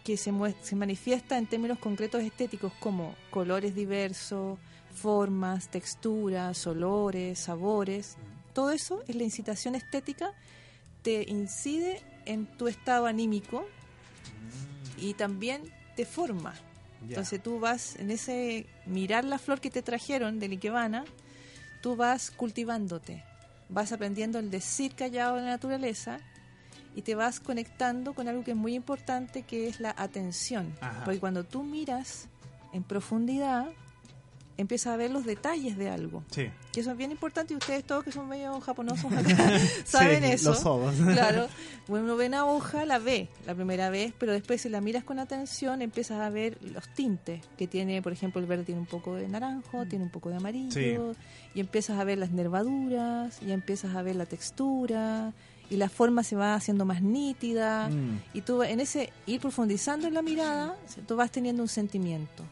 [0.04, 4.58] que se, se manifiesta en términos concretos estéticos como colores diversos,
[4.94, 8.18] formas, texturas, olores, sabores.
[8.54, 10.34] Todo eso es la incitación estética,
[11.02, 13.66] te incide en tu estado anímico
[14.98, 15.62] y también
[15.96, 16.54] te forma.
[17.08, 21.06] Entonces tú vas en ese mirar la flor que te trajeron del Ikebana,
[21.82, 23.24] tú vas cultivándote,
[23.70, 26.20] vas aprendiendo el decir callado de la naturaleza
[26.96, 30.74] y te vas conectando con algo que es muy importante que es la atención.
[30.82, 31.04] Ajá.
[31.06, 32.28] Porque cuando tú miras
[32.74, 33.68] en profundidad,
[34.58, 36.24] empiezas a ver los detalles de algo.
[36.30, 36.50] Sí.
[36.72, 40.30] Que eso es bien importante y ustedes todos que son medio japonosos acá saben Sí,
[40.32, 40.50] eso.
[40.52, 40.96] lo somos.
[41.14, 41.48] Claro.
[41.88, 45.04] Bueno, uno ve una hoja, la ve la primera vez, pero después si la miras
[45.04, 48.88] con atención empiezas a ver los tintes que tiene, por ejemplo, el verde tiene un
[48.88, 50.96] poco de naranjo, tiene un poco de amarillo Sí.
[51.56, 55.34] y empiezas a ver las nervaduras, y empiezas a ver la textura
[55.72, 58.20] y la forma se va haciendo más nítida Mm.
[58.34, 60.76] y tú en ese ir profundizando en la mirada,
[61.08, 62.44] tú vas teniendo un sentimiento.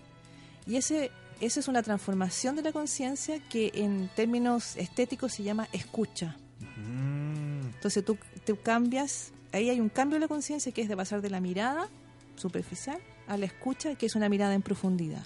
[0.65, 1.11] Y ese
[1.41, 6.35] esa es una transformación de la conciencia que en términos estéticos se llama escucha.
[6.77, 7.67] Mm.
[7.75, 11.21] Entonces tú, tú cambias, ahí hay un cambio de la conciencia que es de pasar
[11.21, 11.87] de la mirada
[12.35, 15.25] superficial a la escucha, que es una mirada en profundidad.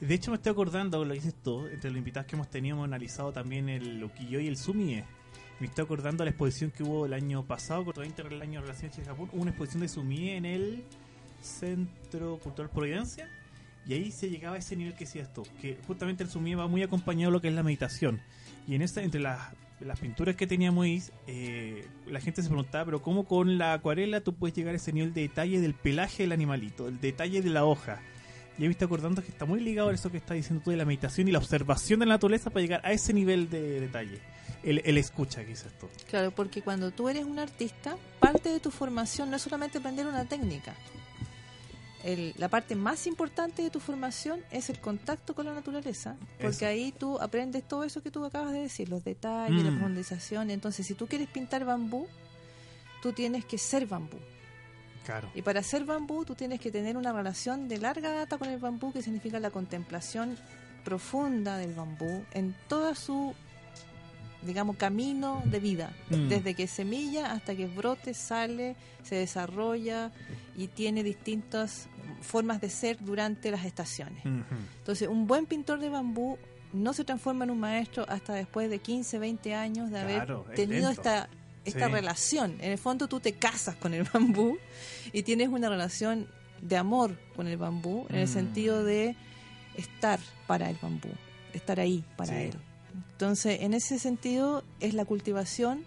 [0.00, 2.84] De hecho, me estoy acordando, lo dices tú, entre los invitados que hemos tenido, hemos
[2.84, 5.04] analizado también el ukiyo y el sumie.
[5.60, 8.60] Me estoy acordando de la exposición que hubo el año pasado, con Inter el año
[8.60, 10.84] de Relaciones Chile-Japón, una exposición de sumie en el
[11.42, 13.28] Centro Cultural Providencia.
[13.86, 16.66] Y ahí se llegaba a ese nivel que decías tú, que justamente el sumie va
[16.66, 18.20] muy acompañado de lo que es la meditación.
[18.66, 19.38] Y en esta, entre las,
[19.80, 24.22] las pinturas que teníamos ahí, eh, la gente se preguntaba, pero ¿cómo con la acuarela
[24.22, 27.50] tú puedes llegar a ese nivel de detalle del pelaje del animalito, el detalle de
[27.50, 28.00] la hoja?
[28.58, 30.76] Y me estoy acordando que está muy ligado a eso que estás diciendo tú de
[30.76, 34.20] la meditación y la observación de la naturaleza para llegar a ese nivel de detalle.
[34.64, 35.88] El, el escucha que dices tú.
[36.08, 40.06] Claro, porque cuando tú eres un artista, parte de tu formación no es solamente aprender
[40.06, 40.74] una técnica.
[42.02, 46.56] El- la parte más importante de tu formación es el contacto con la naturaleza, porque
[46.56, 46.66] Eso.
[46.66, 49.78] ahí tú aprendes todo eso que tú acabas de decir, los detalles, la Mm.
[49.78, 50.50] profundización.
[50.50, 52.06] Entonces, si tú quieres pintar bambú,
[53.02, 54.18] tú tienes que ser bambú.
[55.06, 55.30] Claro.
[55.34, 58.58] Y para ser bambú, tú tienes que tener una relación de larga data con el
[58.58, 60.36] bambú, que significa la contemplación
[60.84, 63.34] profunda del bambú en toda su,
[64.44, 65.92] digamos, camino de vida.
[66.10, 66.28] Mm.
[66.28, 70.12] Desde que semilla hasta que brote, sale, se desarrolla
[70.56, 71.88] y tiene distintas
[72.20, 74.24] formas de ser durante las estaciones.
[74.24, 76.38] Entonces, un buen pintor de bambú
[76.72, 80.44] no se transforma en un maestro hasta después de 15, 20 años de haber Claro,
[80.54, 81.28] tenido esta,
[81.64, 81.92] esta Sí.
[81.92, 82.52] relación.
[82.60, 84.58] En el fondo tú te casas con el bambú
[85.12, 86.26] y tienes una relación
[86.60, 88.32] de amor con el bambú en el Mm.
[88.32, 89.14] sentido de
[89.76, 91.08] estar para el bambú,
[91.52, 92.44] estar ahí para Sí.
[92.46, 92.54] él.
[93.14, 95.84] Entonces, en ese sentido es la cultivación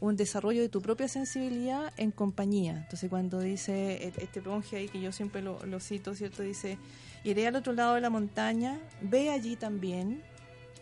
[0.00, 2.76] un desarrollo de tu propia sensibilidad en compañía.
[2.76, 6.42] Entonces, cuando dice e- este monje ahí, que yo siempre lo, lo cito, ¿cierto?
[6.42, 6.78] Dice,
[7.24, 10.22] iré al otro lado de la montaña, ve allí también,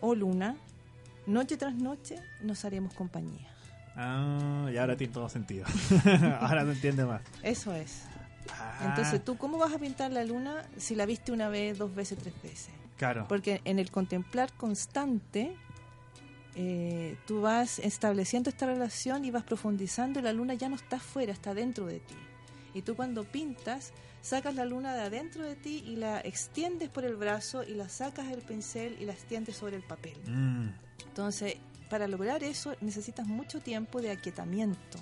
[0.01, 0.57] oh luna,
[1.27, 3.49] noche tras noche nos haremos compañía.
[3.97, 5.67] Ah, y ahora tiene todo sentido.
[6.41, 7.23] ahora no entiende más.
[7.43, 8.03] Eso es.
[8.51, 8.87] Ah.
[8.89, 12.19] Entonces, ¿tú cómo vas a pintar la luna si la viste una vez, dos veces,
[12.19, 12.71] tres veces?
[12.99, 13.27] Claro.
[13.29, 15.57] Porque en el contemplar constante,
[16.59, 20.97] eh, tú vas estableciendo esta relación y vas profundizando y la luna ya no está
[20.97, 22.15] afuera, está dentro de ti.
[22.73, 23.93] Y tú cuando pintas,
[24.23, 27.89] sacas la luna de adentro de ti y la extiendes por el brazo y la
[27.89, 30.17] sacas del pincel y la extiendes sobre el papel.
[30.27, 30.69] Mm.
[31.09, 31.57] Entonces,
[31.91, 34.99] para lograr eso necesitas mucho tiempo de aquietamiento.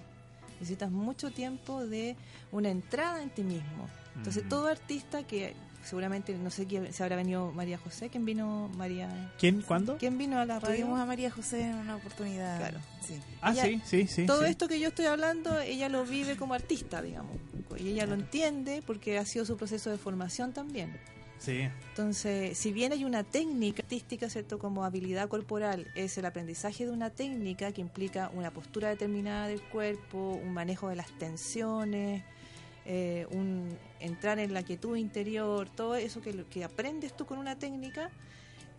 [0.61, 2.17] Necesitas mucho tiempo de
[2.53, 3.89] una entrada en ti mismo.
[4.17, 4.49] Entonces, Mm.
[4.49, 5.55] todo artista que
[5.85, 9.33] seguramente, no sé quién, si habrá venido María José, ¿quién vino María?
[9.39, 9.63] ¿Quién?
[9.63, 9.97] ¿Cuándo?
[9.99, 10.77] ¿Quién vino a la radio?
[10.77, 12.59] Tuvimos a María José en una oportunidad.
[12.59, 12.79] Claro.
[13.07, 13.15] Sí.
[13.43, 14.27] Ah, Ella- sí, sí, sí.
[14.27, 14.51] Todo sí.
[14.51, 17.37] esto que yo estoy hablando, ella lo vive como artista, digamos.
[17.79, 20.97] Y ella lo entiende porque ha sido su proceso de formación también.
[21.39, 21.69] Sí.
[21.91, 24.59] Entonces, si bien hay una técnica artística, ¿cierto?
[24.59, 29.61] Como habilidad corporal, es el aprendizaje de una técnica que implica una postura determinada del
[29.61, 32.23] cuerpo, un manejo de las tensiones,
[32.85, 37.59] eh, un entrar en la quietud interior, todo eso que, que aprendes tú con una
[37.59, 38.11] técnica.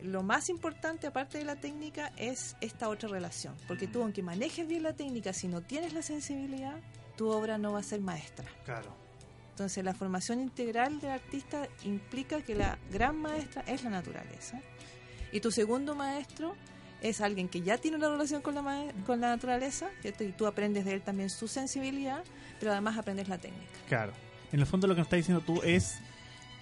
[0.02, 3.56] Lo más importante, aparte de la técnica, es esta otra relación.
[3.68, 6.80] Porque tú, aunque manejes bien la técnica, si no tienes la sensibilidad,
[7.16, 8.46] tu obra no va a ser maestra.
[8.66, 8.94] Claro.
[9.52, 14.60] Entonces, la formación integral del artista implica que la gran maestra es la naturaleza.
[15.32, 16.56] Y tu segundo maestro
[17.02, 20.24] es alguien que ya tiene una relación con la, con la naturaleza, ¿cierto?
[20.24, 22.24] y tú aprendes de él también su sensibilidad,
[22.60, 23.66] pero además aprendes la técnica.
[23.88, 24.12] Claro.
[24.52, 25.98] En el fondo lo que nos está diciendo tú es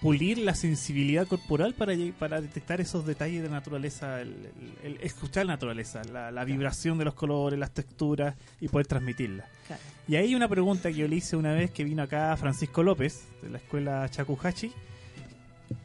[0.00, 4.50] pulir la sensibilidad corporal para, para detectar esos detalles de la naturaleza, el,
[4.82, 8.86] el- el escuchar la naturaleza, la, la vibración de los colores, las texturas y poder
[8.86, 9.48] transmitirla.
[9.66, 9.82] Claro.
[10.06, 13.24] Y hay una pregunta que yo le hice una vez que vino acá Francisco López,
[13.40, 14.72] de la escuela Chacuhachi,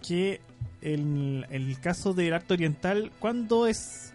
[0.05, 0.41] que
[0.81, 4.13] en, en el caso del arte oriental, ¿cuándo es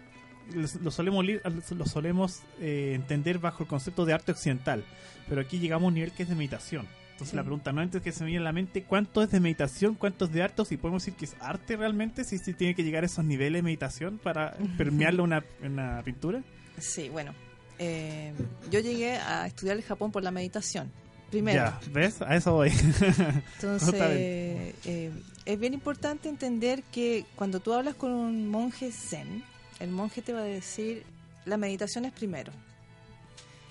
[0.53, 4.83] lo solemos lo solemos eh, entender bajo el concepto de arte occidental,
[5.27, 6.87] pero aquí llegamos a un nivel que es de meditación.
[7.13, 7.35] Entonces Sí.
[7.37, 9.95] la pregunta no antes que se me viene a la mente, ¿cuánto es de meditación,
[9.95, 10.61] cuánto es de arte?
[10.61, 13.23] O si podemos decir que es arte realmente, si, si tiene que llegar a esos
[13.23, 16.43] niveles de meditación para permearlo una, una pintura.
[16.77, 17.33] Sí, bueno,
[17.79, 18.33] eh,
[18.69, 20.91] yo llegué a estudiar el Japón por la meditación.
[21.31, 21.57] primero.
[21.63, 22.21] Ya, ¿ves?
[22.21, 22.69] A eso voy.
[23.55, 25.11] Entonces, eh,
[25.45, 29.43] es bien importante entender que cuando tú hablas con un monje zen,
[29.79, 31.05] el monje te va a decir,
[31.45, 32.51] la meditación es primero.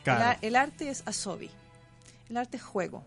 [0.02, 0.38] Claro.
[0.42, 1.50] El, arte es asobi.
[2.28, 3.02] El arte es juego.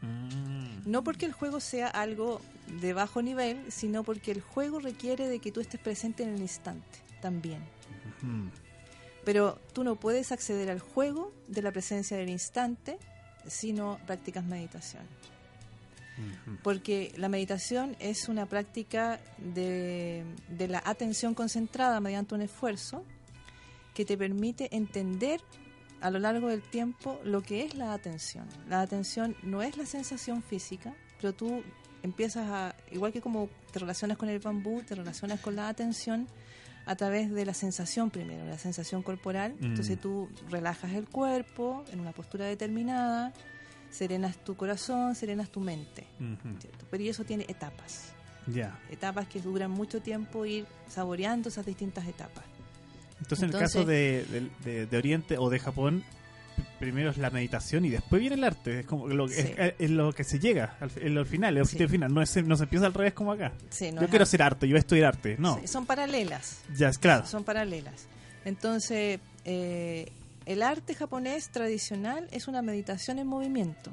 [0.00, 0.90] Mm.
[0.90, 2.40] No porque el juego sea algo
[2.80, 6.40] de bajo nivel, sino porque el juego requiere de que tú estés presente en el
[6.40, 7.60] instante también.
[8.22, 8.48] Mm.
[9.24, 12.98] Pero tú no puedes acceder al juego de la presencia del instante
[13.48, 15.02] si no practicas meditación.
[16.62, 23.04] Porque la meditación es una práctica de, de la atención concentrada mediante un esfuerzo
[23.94, 25.40] que te permite entender
[26.00, 28.46] a lo largo del tiempo lo que es la atención.
[28.68, 31.62] La atención no es la sensación física, pero tú
[32.02, 36.28] empiezas a, igual que como te relacionas con el bambú, te relacionas con la atención
[36.86, 39.56] a través de la sensación primero, la sensación corporal.
[39.58, 39.64] Mm.
[39.64, 43.32] Entonces tú relajas el cuerpo en una postura determinada,
[43.96, 46.04] serenas tu corazón, serenas tu mente.
[46.90, 48.12] Pero y eso tiene etapas.
[48.46, 48.78] Ya.
[48.90, 52.44] Etapas que duran mucho tiempo ir saboreando esas distintas etapas.
[53.20, 56.04] Entonces, en el caso de, de- de- de Oriente o de Japón,
[56.78, 58.80] primero es la meditación y después viene el arte.
[58.80, 59.40] Es como lo, Sí.
[59.56, 62.12] es, es lo que se llega al, lo final, el objetivo final.
[62.12, 63.52] No, es, no se empieza al revés como acá.
[63.70, 65.36] Sí, no yo quiero hacer arte, yo voy a estudiar arte.
[65.38, 66.60] No, son paralelas.
[66.76, 67.26] ya es claro.
[67.26, 68.06] Son paralelas.
[68.44, 70.12] Entonces, eh,
[70.46, 73.90] el arte japonés tradicional es una meditación en movimiento.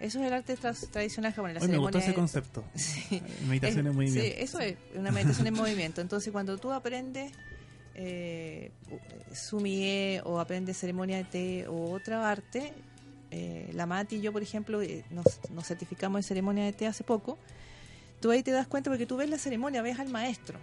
[0.00, 1.56] Eso es el arte tra- tradicional japonés.
[1.56, 2.64] la Hoy me gustó ese concepto.
[2.74, 3.20] Sí.
[3.48, 4.20] Meditación Es- en movimiento.
[4.22, 6.00] Sí, eso es una meditación en movimiento.
[6.00, 7.32] Entonces, cuando tú aprendes
[7.94, 8.70] eh,
[9.32, 12.72] sumie o aprendes ceremonia de té o otra arte,
[13.32, 16.86] eh, la Mati y yo, por ejemplo, eh, nos, nos certificamos en ceremonia de té
[16.86, 17.36] hace poco.
[18.20, 20.58] Tú ahí te das cuenta porque tú ves la ceremonia, ves al maestro,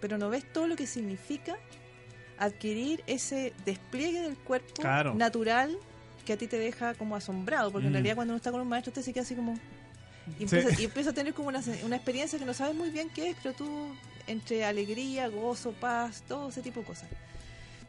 [0.00, 1.56] pero no ves todo lo que significa
[2.44, 5.14] adquirir ese despliegue del cuerpo Claro.
[5.14, 5.76] natural
[6.26, 7.94] que a ti te deja como asombrado, porque en Mm.
[7.94, 9.54] realidad cuando uno está con un maestro usted se queda así como...
[10.38, 10.56] Y Sí.
[10.56, 13.30] empieza, y empieza a tener como una, una experiencia que no sabes muy bien qué
[13.30, 13.88] es, pero tú,
[14.28, 17.08] entre alegría, gozo, paz, todo ese tipo de cosas.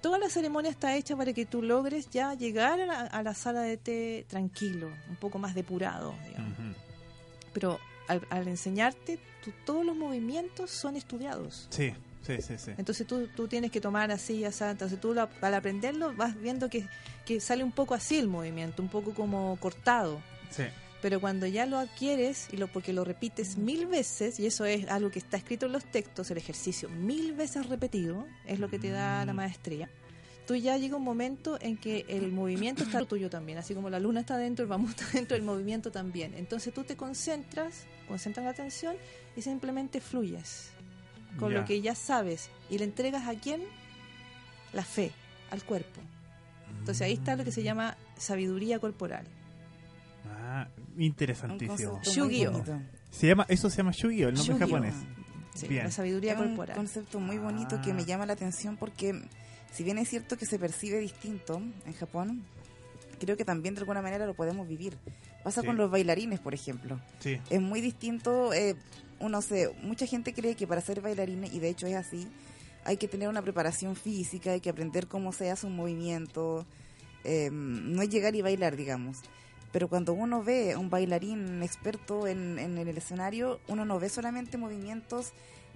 [0.01, 3.33] Toda la ceremonia está hecha para que tú logres ya llegar a la, a la
[3.35, 6.57] sala de té tranquilo, un poco más depurado, digamos.
[7.53, 11.67] Pero al, al enseñarte, tú- todos los movimientos son estudiados.
[11.69, 11.93] Sí,
[12.25, 12.71] sí, sí, sí.
[12.77, 14.63] Entonces tú, tú tienes que tomar así, así.
[14.63, 16.87] Entonces tú lo- al aprenderlo vas viendo que,
[17.25, 20.21] que sale un poco así el movimiento, un poco como cortado.
[20.49, 20.63] Sí.
[21.01, 24.87] Pero cuando ya lo adquieres, y lo porque lo repites mil veces, y eso es
[24.89, 28.79] algo que está escrito en los textos, el ejercicio mil veces repetido, es lo que
[28.79, 29.89] te da la maestría.
[30.47, 33.99] Tú ya llega un momento en que el movimiento está tuyo también, así como la
[33.99, 36.33] luna está dentro, el bambú está dentro, el movimiento también.
[36.35, 38.95] Entonces tú te concentras, concentras la atención
[39.35, 40.69] y simplemente fluyes
[41.39, 41.59] con Ya.
[41.59, 43.61] lo que ya sabes y le entregas a quién?
[44.73, 45.11] La fe,
[45.51, 46.01] al cuerpo.
[46.79, 49.25] Entonces ahí está lo que se llama sabiduría corporal.
[50.29, 50.67] Ah,
[50.97, 51.99] interesantísimo.
[52.05, 52.63] Un bonito.
[53.11, 54.95] Se llama, eso se llama Yu-Gi-Oh, el nombre japonés.
[55.53, 55.83] Sí, Bien.
[55.83, 56.75] la sabiduría Es un corporal.
[56.75, 59.21] concepto muy bonito que me llama la atención porque
[59.71, 62.43] si bien es cierto que se percibe distinto en Japón,
[63.19, 64.97] creo que también de alguna manera lo podemos vivir.
[65.43, 65.67] Pasa Sí.
[65.67, 66.99] con los bailarines, por ejemplo.
[67.19, 67.39] Sí.
[67.51, 68.75] Es muy distinto, eh,
[69.23, 72.27] uno sé, mucha gente cree que para ser bailarines, y de hecho es así,
[72.83, 76.65] hay que tener una preparación física, hay que aprender cómo se hace un movimiento,
[77.23, 79.21] eh, no es llegar y bailar, digamos.
[79.71, 84.09] Pero cuando uno ve a un bailarín experto en, en el escenario, uno no ve
[84.09, 85.31] solamente movimientos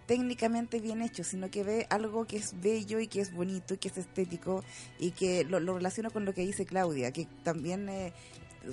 [0.07, 3.77] técnicamente bien hechos, sino que ve algo que es bello y que es bonito y
[3.77, 4.63] que es estético
[4.99, 8.13] y que lo, lo relaciona con lo que dice Claudia, que también, eh,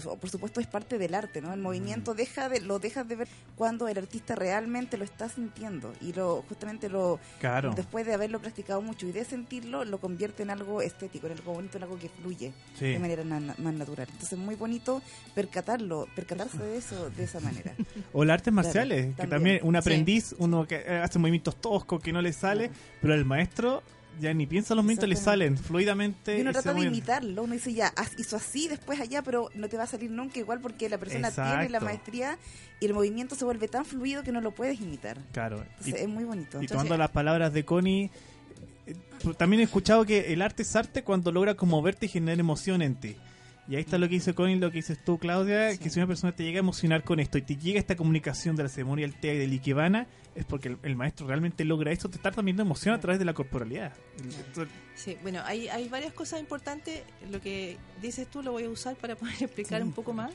[0.02, 1.52] por supuesto, es parte del arte, ¿no?
[1.52, 5.92] El movimiento deja de, lo dejas de ver cuando el artista realmente lo está sintiendo
[6.00, 7.72] y lo justamente lo Claro.
[7.74, 11.52] después de haberlo practicado mucho y de sentirlo, lo convierte en algo estético, en algo
[11.54, 12.86] bonito, en algo que fluye Sí.
[12.86, 14.08] de manera na- más natural.
[14.10, 15.02] Entonces, muy bonito
[15.34, 17.74] percatarlo, percatarse de eso de esa manera.
[18.12, 19.60] O las artes Claro, marciales, que también.
[19.62, 19.78] un Sí.
[19.78, 22.70] aprendiz, uno que eh, hace movimientos toscos que no le sale,
[23.00, 23.82] pero el maestro
[24.20, 26.38] ya ni piensa los movimientos, le salen fluidamente.
[26.38, 29.76] Y uno trata de imitarlo, uno dice ya, hizo así, después allá, pero no te
[29.76, 32.38] va a salir nunca igual porque la persona tiene la maestría
[32.80, 35.18] y el movimiento se vuelve tan fluido que no lo puedes imitar.
[35.32, 35.62] Claro.
[35.62, 36.58] Entonces, es muy bonito.
[36.58, 38.10] Y Entonces, tomando las palabras de Connie,
[38.86, 42.38] eh, pues, también he escuchado que el arte es arte cuando logra conmoverte y generar
[42.38, 43.16] emoción en ti.
[43.66, 46.06] Y ahí está lo que dice Connie, lo que dices tú, Claudia, que si una
[46.06, 49.06] persona te llega a emocionar con esto y te llega esta comunicación de la ceremonia
[49.06, 52.30] del té y del Ikebana, es porque el, el maestro realmente logra esto, te está
[52.30, 53.94] transmitiendo emoción a través de la corporalidad.
[54.94, 57.02] Sí, bueno, hay, hay varias cosas importantes.
[57.30, 59.86] Lo que dices tú lo voy a usar para poder explicar Sí.
[59.86, 60.32] un poco más.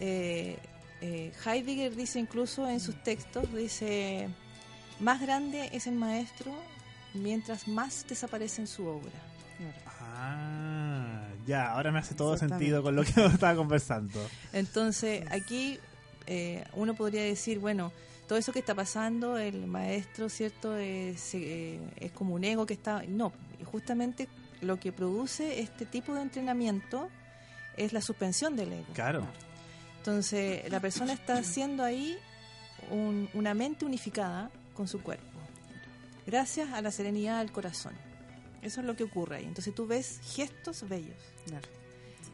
[0.00, 0.58] Eh,
[1.00, 4.28] eh, Heidegger dice incluso en sus textos, dice,
[5.00, 6.52] más grande es el maestro
[7.14, 9.12] mientras más desaparece en su obra.
[10.00, 14.20] Ah, ya, ahora me hace todo sentido con lo que estaba conversando.
[14.52, 15.80] Entonces, aquí
[16.26, 17.90] eh, uno podría decir, bueno,
[18.28, 20.76] todo eso que está pasando, el maestro, ¿cierto?
[20.76, 23.02] Es, eh, es como un ego que está...
[23.08, 23.32] No,
[23.64, 24.28] justamente
[24.60, 27.08] lo que produce este tipo de entrenamiento
[27.76, 28.92] es la suspensión del ego.
[28.92, 29.26] Claro.
[29.98, 32.16] Entonces, la persona está haciendo ahí
[32.90, 35.24] un- una mente unificada con su cuerpo,
[36.26, 37.92] gracias a la serenidad del corazón.
[38.62, 39.44] Eso es lo que ocurre ahí.
[39.44, 41.16] Entonces tú ves gestos bellos.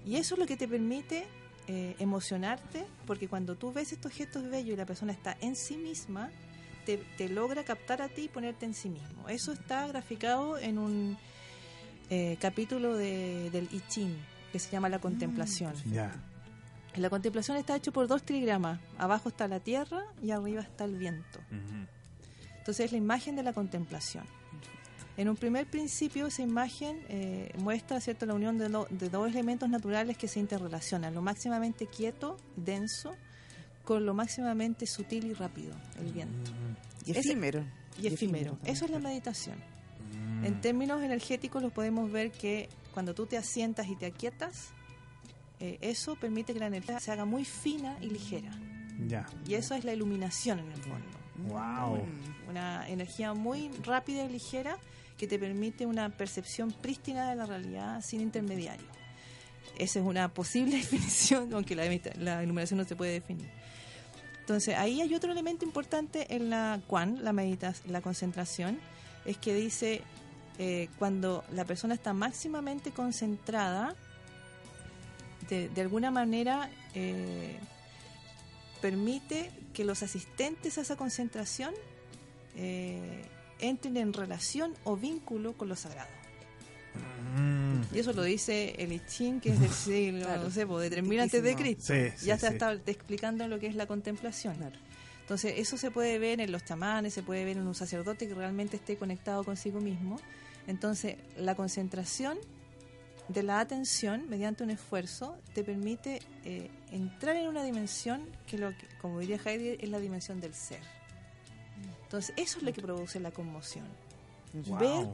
[0.07, 1.27] Y eso es lo que te permite
[1.67, 5.77] eh, emocionarte, porque cuando tú ves estos gestos bellos y la persona está en sí
[5.77, 6.31] misma,
[6.85, 9.29] te, te logra captar a ti y ponerte en sí mismo.
[9.29, 11.17] Eso está graficado en un
[12.11, 14.17] eh, capítulo de, del I Ching,
[14.53, 15.75] que se llama La Contemplación.
[15.91, 16.15] Ya.
[16.97, 18.79] La contemplación está hecho por dos trigramas.
[18.99, 21.41] Abajo está la tierra y arriba está el viento.
[22.59, 24.25] Entonces es la imagen de la contemplación.
[25.17, 29.29] En un primer principio esa imagen eh, muestra cierto la unión de, lo- de dos
[29.31, 33.15] elementos naturales que se interrelacionan, lo máximamente quieto, denso,
[33.85, 36.51] con lo máximamente sutil y rápido, el viento.
[37.07, 37.65] Y Ese- efímero.
[38.01, 38.59] y efímero.
[38.65, 39.57] Eso es la meditación.
[40.43, 44.73] En términos energéticos los podemos ver que cuando tú te asientas y te aquietas,
[45.61, 48.51] eh, eso permite que la energía se haga muy fina y ligera.
[49.07, 49.27] Ya.
[49.47, 51.07] Y eso es la iluminación en el fondo.
[51.49, 52.03] Wow.
[52.49, 54.77] Una energía muy rápida y ligera
[55.17, 58.87] que te permite una percepción prístina de la realidad sin intermediario.
[59.79, 63.49] Esa es una posible definición, aunque la, iluminación no se puede definir.
[64.41, 68.79] Entonces, ahí hay otro elemento importante en la Quan, la meditación, la concentración,
[69.25, 70.03] es que dice
[70.59, 73.97] eh, cuando la persona está máximamente concentrada,
[75.49, 77.59] de, de alguna manera eh,
[78.81, 81.75] permite que los asistentes a esa concentración
[82.57, 83.25] eh,
[83.69, 86.11] entren en relación o vínculo con lo sagrado.
[87.93, 91.21] Y eso lo dice el I Ching, que es del siglo, no sé, de 3000
[91.21, 91.95] antes de Cristo.
[91.95, 92.53] Sí, sí, ya se sí.
[92.53, 94.57] está explicando lo que es la contemplación.
[95.21, 98.35] Entonces, eso se puede ver en los chamanes, se puede ver en un sacerdote que
[98.35, 100.21] realmente esté conectado consigo mismo.
[100.67, 102.39] Entonces, la concentración
[103.29, 108.71] de la atención mediante un esfuerzo te permite eh, entrar en una dimensión que, lo
[108.71, 110.81] que, como diría Heidegger, es la dimensión del ser.
[112.15, 113.87] Entonces, eso es lo que produce la conmoción.
[114.69, 114.79] Wow.
[114.79, 115.07] Ver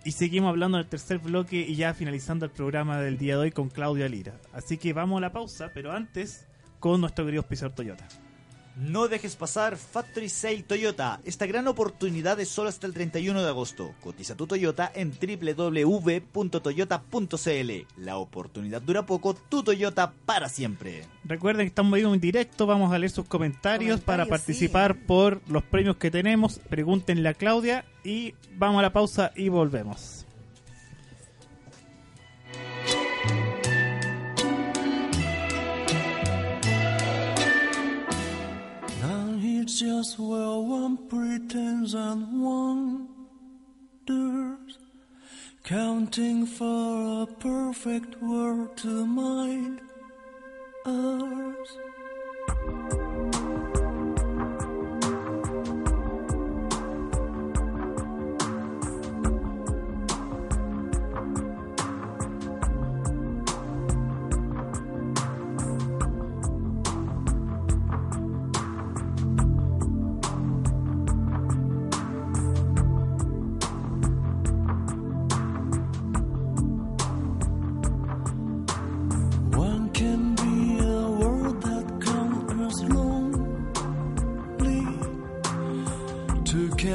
[0.05, 3.41] y seguimos hablando en el tercer bloque y ya finalizando el programa del día de
[3.41, 4.35] hoy con Claudia Lira.
[4.53, 6.47] Así que vamos a la pausa, pero antes
[6.79, 8.07] con nuestro querido auspiciador Toyota.
[8.79, 11.21] No dejes pasar Factory Sale Toyota.
[11.25, 13.93] Esta gran oportunidad es solo hasta el 31 de agosto.
[14.01, 16.33] Cotiza tu Toyota en www.toyota.cl.
[17.97, 21.03] La oportunidad dura poco, tu Toyota para siempre.
[21.25, 25.97] Recuerden que estamos en directo, vamos a leer sus comentarios, para participar por los premios
[25.97, 26.61] que tenemos.
[26.61, 30.28] Pregúntenle a Claudia y vamos a la pausa y volvemos.
[39.77, 43.09] Just where one pretends and wonders,
[45.63, 49.81] counting for a perfect world to mind
[50.87, 51.77] ours.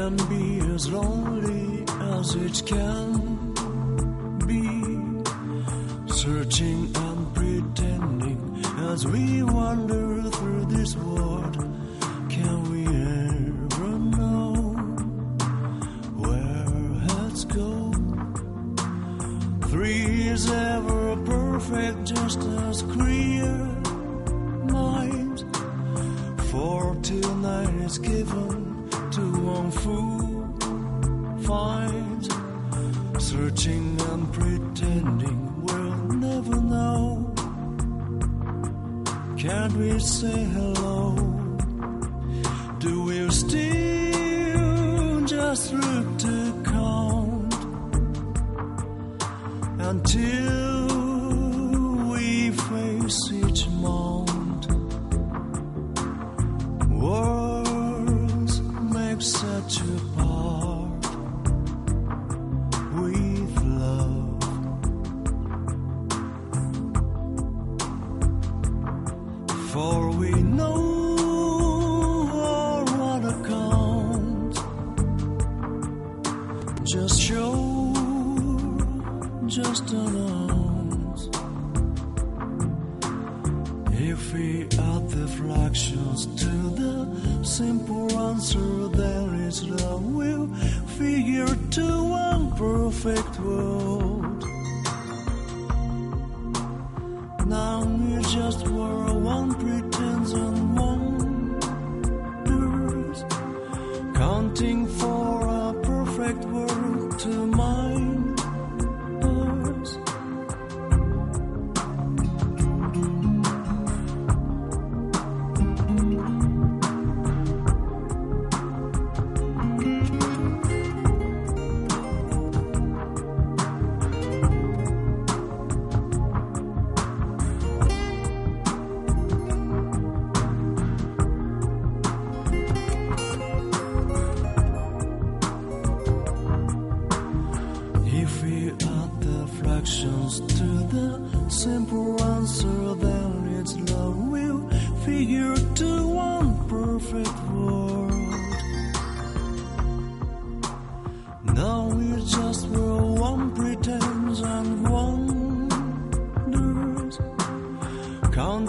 [0.04, 1.86] Can be as lonely
[2.18, 3.08] as it can
[4.46, 4.64] be,
[6.14, 10.03] searching and pretending as we wander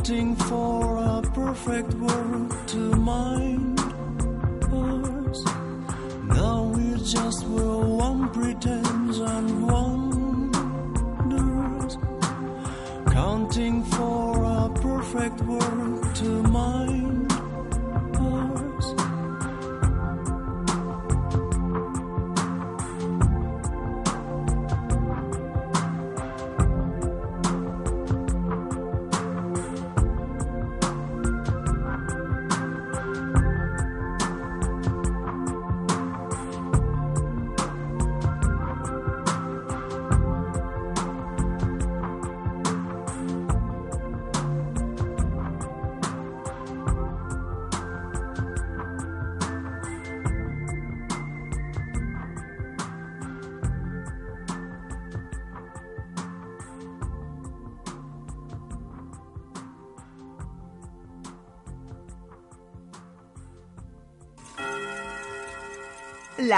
[0.04, 5.44] counting for a perfect world to mind us.
[6.24, 10.52] Now we just were one pretends and wonders,
[13.14, 15.83] counting for a perfect world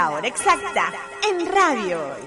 [0.07, 0.92] La hora exacta
[1.28, 2.22] en Radio Hoy.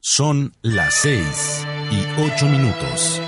[0.00, 3.20] Son las 6 y 8 minutos.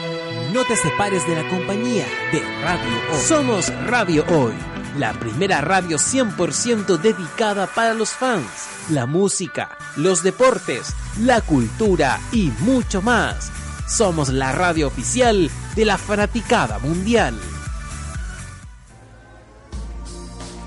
[0.52, 3.20] No te separes de la compañía de Radio Hoy.
[3.20, 4.54] Somos Radio Hoy,
[4.98, 12.50] la primera radio 100% dedicada para los fans, la música, los deportes, la cultura y
[12.58, 13.52] mucho más.
[13.86, 17.38] Somos la radio oficial de la fanaticada mundial.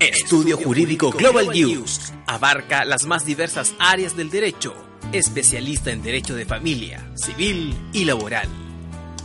[0.00, 4.74] Estudio Jurídico Global News abarca las más diversas áreas del derecho,
[5.12, 8.48] especialista en derecho de familia, civil y laboral.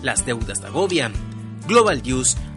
[0.03, 1.14] Las deudas te agobian.
[1.68, 2.38] Global News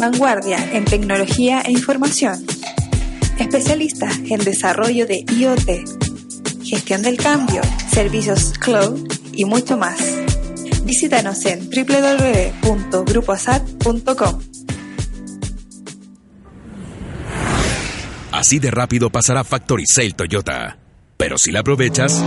[0.00, 2.46] Vanguardia en tecnología e información.
[3.38, 5.68] Especialista en desarrollo de IoT,
[6.64, 7.60] gestión del cambio,
[7.92, 10.00] servicios cloud y mucho más.
[10.84, 14.40] Visítanos en www.grupoasat.com.
[18.32, 20.78] Así de rápido pasará Factory Sale Toyota.
[21.18, 22.18] Pero si la aprovechas,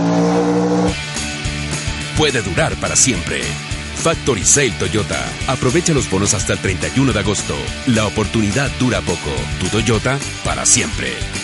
[2.16, 3.40] puede durar para siempre.
[4.04, 5.18] Factory Sale Toyota.
[5.46, 7.54] Aprovecha los bonos hasta el 31 de agosto.
[7.86, 9.30] La oportunidad dura poco.
[9.58, 11.43] Tu Toyota para siempre.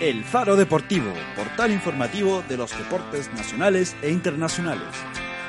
[0.00, 4.88] El Faro Deportivo, portal informativo de los deportes nacionales e internacionales.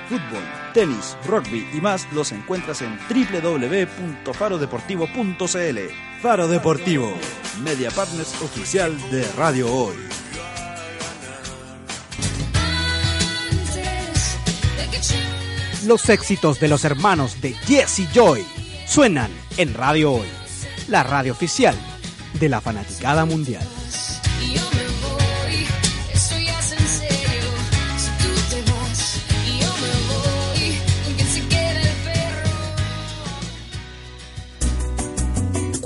[0.07, 0.41] Fútbol,
[0.73, 5.79] tenis, rugby y más los encuentras en www.farodeportivo.cl.
[6.21, 7.13] Faro Deportivo,
[7.61, 9.97] media partners oficial de Radio Hoy.
[15.86, 18.45] Los éxitos de los hermanos de Jesse Joy
[18.86, 20.29] suenan en Radio Hoy,
[20.87, 21.75] la radio oficial
[22.39, 23.67] de la fanaticada mundial.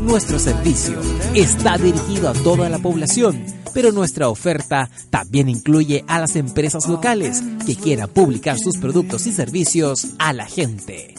[0.00, 1.00] Nuestro servicio
[1.34, 3.44] está dirigido a toda la población,
[3.74, 9.32] pero nuestra oferta también incluye a las empresas locales que quieran publicar sus productos y
[9.32, 11.14] servicios a la gente.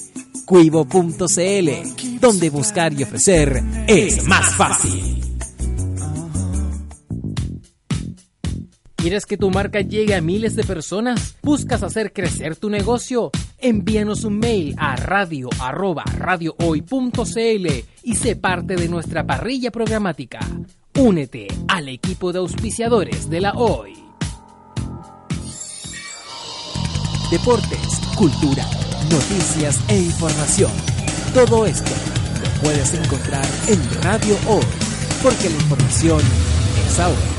[0.45, 5.23] Cuivo.cl, donde buscar y ofrecer es más fácil.
[8.95, 11.35] ¿Quieres que tu marca llegue a miles de personas?
[11.41, 13.31] ¿Buscas hacer crecer tu negocio?
[13.61, 17.67] Envíanos un mail a radio arroba radiohoy.cl
[18.03, 20.39] y sé parte de nuestra parrilla programática.
[20.97, 23.95] Únete al equipo de auspiciadores de la Hoy.
[27.29, 28.65] Deportes, cultura,
[29.11, 30.71] noticias e información.
[31.33, 31.91] Todo esto
[32.41, 34.65] lo puedes encontrar en Radio Hoy,
[35.21, 36.21] porque la información
[36.87, 37.38] es ahora.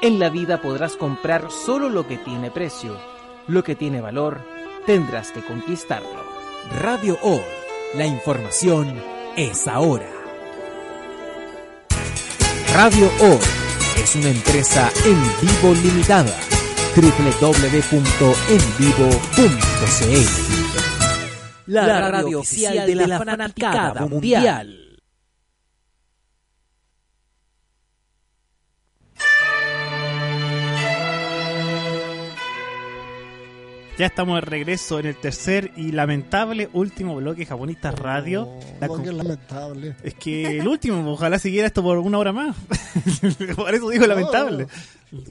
[0.00, 2.96] En la vida podrás comprar solo lo que tiene precio.
[3.48, 4.40] Lo que tiene valor,
[4.86, 6.22] tendrás que conquistarlo.
[6.80, 7.40] Radio Hoy,
[7.94, 8.94] la información
[9.36, 10.08] es ahora.
[12.72, 13.40] Radio Hoy
[14.00, 16.38] es una empresa en vivo limitada.
[16.94, 18.12] www.envivo.cl
[21.66, 24.87] La radio oficial de la fanaticada mundial.
[33.98, 38.48] Ya estamos de regreso en el tercer y lamentable último bloque Japonista Radio.
[38.80, 39.96] La ¿Cómo con- que es lamentable?
[40.04, 42.54] Es que el último, ojalá siguiera esto por una hora más.
[43.56, 44.68] por eso digo lamentable.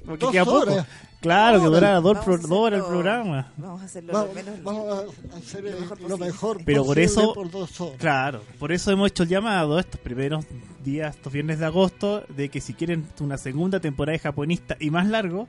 [0.05, 0.57] Porque Dos queda poco.
[0.73, 0.85] horas.
[1.21, 2.03] Claro, que Dos horas.
[2.03, 3.51] dos, pro- horas el programa.
[3.55, 4.63] Vamos a hacerlo Va- lo menos.
[4.63, 7.97] vamos a hacer el- lo mejor Pero por eso, por dos horas.
[7.97, 10.45] claro, por eso hemos hecho el llamado estos primeros
[10.83, 14.89] días, estos viernes de agosto, de que si quieren una segunda temporada de japonista y
[14.91, 15.47] más largo,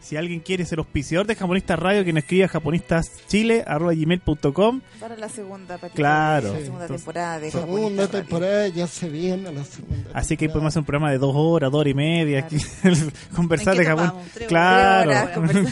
[0.00, 5.28] Si alguien quiere ser auspiciador de Japonista Radio, que nos escriba a japonistaschile.gmail.com Para la
[5.28, 6.52] segunda patita Claro.
[6.52, 8.20] de la segunda Entonces, temporada de Segunda Japonista Radio.
[8.22, 10.10] temporada ya se viene la segunda.
[10.14, 12.56] Así que podemos hacer un programa de dos horas, dos horas y media, aquí,
[13.36, 14.12] conversar ¿En de Japón.
[14.34, 15.10] ¿Tres Claro.
[15.10, 15.70] horas conversando?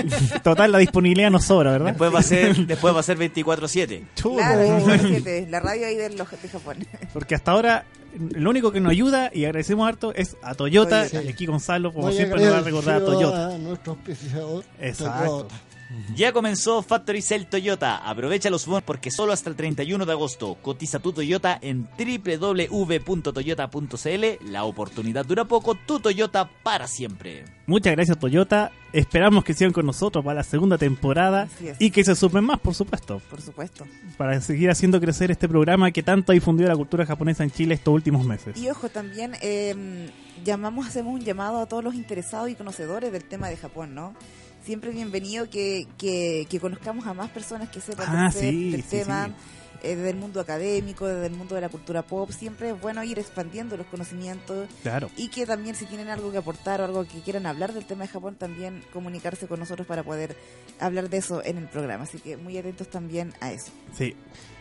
[0.42, 1.86] Total, la disponibilidad nos sobra, ¿verdad?
[1.88, 4.02] Después va a ser, después va a ser 24-7.
[4.20, 6.76] Claro, 27, la radio ahí de, los, de Japón.
[7.12, 7.84] Porque hasta ahora
[8.14, 11.06] lo único que nos ayuda y agradecemos harto es a Toyota.
[11.24, 13.54] Y aquí Gonzalo, como Muy siempre, nos va a recordar a Toyota.
[13.54, 15.24] a nuestro auspiciador, Exacto.
[15.48, 15.54] Toyota.
[16.14, 17.96] Ya comenzó Factory Sale Toyota.
[17.98, 20.56] Aprovecha los bonos porque solo hasta el 31 de agosto.
[20.62, 24.24] Cotiza tu Toyota en www.toyota.cl.
[24.50, 25.74] La oportunidad dura poco.
[25.74, 27.44] Tu Toyota para siempre.
[27.66, 28.72] Muchas gracias, Toyota.
[28.92, 31.48] Esperamos que sigan con nosotros para la segunda temporada
[31.78, 33.86] y que se sumen más, por supuesto, Por supuesto.
[34.18, 37.74] para seguir haciendo crecer este programa que tanto ha difundido la cultura japonesa en Chile
[37.74, 38.54] estos últimos meses.
[38.58, 40.10] Y ojo, también eh,
[40.44, 44.14] llamamos, hacemos un llamado a todos los interesados y conocedores del tema de Japón, ¿no?
[44.64, 48.70] Siempre es bienvenido que, que, que conozcamos a más personas que sepan Ah, del, sí,
[48.70, 49.32] del sí, tema, sí.
[49.82, 52.30] eh, desde el mundo académico, desde el mundo de la cultura pop.
[52.30, 55.10] Siempre es bueno ir expandiendo los conocimientos Claro.
[55.16, 58.02] y que también si tienen algo que aportar o algo que quieran hablar del tema
[58.04, 60.36] de Japón, también comunicarse con nosotros para poder
[60.78, 62.04] hablar de eso en el programa.
[62.04, 63.72] Así que muy atentos también a eso.
[63.98, 64.14] Sí.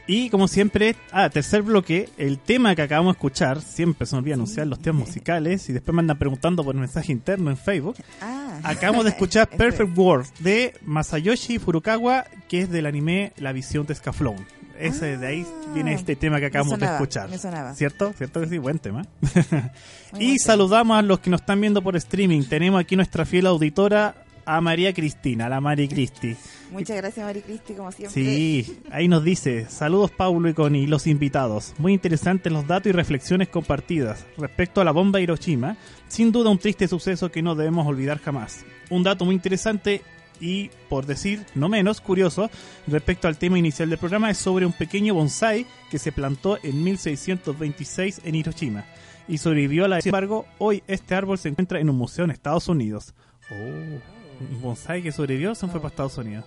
[0.07, 4.19] Y como siempre, ah, tercer bloque, el tema que acabamos de escuchar, siempre se me
[4.19, 7.95] olvida anunciar los temas musicales y después me andan preguntando por mensaje interno en Facebook.
[8.21, 8.59] Ah.
[8.63, 13.85] Acabamos de escuchar Eso Perfect World de Masayoshi Furukawa, que es del anime La visión
[13.85, 14.35] de Scaflón.
[14.79, 15.45] Ese de ahí
[15.75, 17.29] viene este tema que acabamos Ah, sonaba, de escuchar.
[17.29, 17.75] me sonaba.
[17.75, 18.13] ¿Cierto?
[18.17, 18.57] ¿Cierto que sí?
[18.57, 19.05] Buen tema.
[20.19, 22.43] Y buen saludamos a los que nos están viendo por streaming.
[22.43, 24.15] Tenemos aquí nuestra fiel auditora,
[24.51, 26.35] a María Cristina, la Mari Cristi.
[26.71, 28.21] Muchas gracias, Mari Cristi, como siempre.
[28.21, 31.73] Sí, ahí nos dice, saludos Paulo y Connie, los invitados.
[31.77, 34.25] Muy interesantes los datos y reflexiones compartidas.
[34.37, 35.77] Respecto a la bomba de Hiroshima,
[36.09, 38.65] sin duda un triste suceso que no debemos olvidar jamás.
[38.89, 40.01] Un dato muy interesante
[40.41, 42.49] y, por decir no menos, curioso,
[42.87, 46.83] respecto al tema inicial del programa, es sobre un pequeño bonsai que se plantó en
[46.83, 48.83] 1626 en Hiroshima
[49.29, 50.01] y sobrevivió a la...
[50.01, 53.13] Sin embargo, hoy este árbol se encuentra en un museo en Estados Unidos.
[53.49, 54.20] Oh,
[54.61, 56.45] bonsai que sobrevivió se fue para Estados Unidos.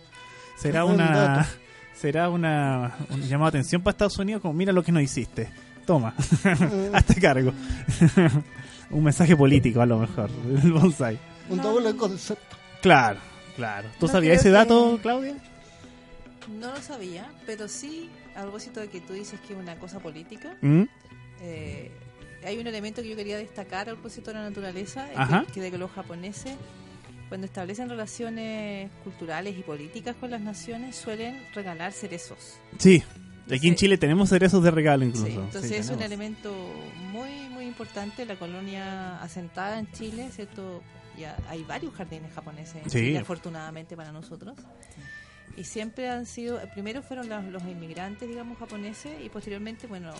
[0.56, 1.46] Será una
[1.94, 5.50] será una un llamado de atención para Estados Unidos como mira lo que nos hiciste.
[5.86, 6.14] Toma,
[6.94, 7.52] hazte cargo.
[8.90, 10.30] un mensaje político a lo mejor,
[10.62, 11.18] el bonsai.
[11.50, 12.56] Un doble concepto.
[12.80, 13.20] Claro,
[13.56, 13.88] claro.
[14.00, 15.34] ¿Tú No sabías ese que- dato, Claudia?
[16.60, 19.98] No lo sabía, pero sí, a propósito de que tú dices que es una cosa
[20.00, 20.82] política, ¿Mm?
[21.40, 21.90] eh,
[22.44, 25.06] hay un elemento que yo quería destacar a propósito de la naturaleza,
[25.46, 26.54] que, que de que los japoneses,
[27.28, 32.58] cuando establecen relaciones culturales y políticas con las naciones, suelen regalar cerezos.
[32.78, 33.02] Sí.
[33.52, 35.26] Aquí en Chile tenemos cerezos de regalo incluso.
[35.26, 36.54] Sí, entonces Sí, es un elemento
[37.12, 40.82] muy muy importante la colonia asentada en Chile cierto
[41.18, 42.98] ya hay varios jardines japoneses en Sí.
[42.98, 44.56] Chile afortunadamente para nosotros
[45.56, 50.12] y siempre han sido primero fueron los, los inmigrantes digamos japoneses y posteriormente bueno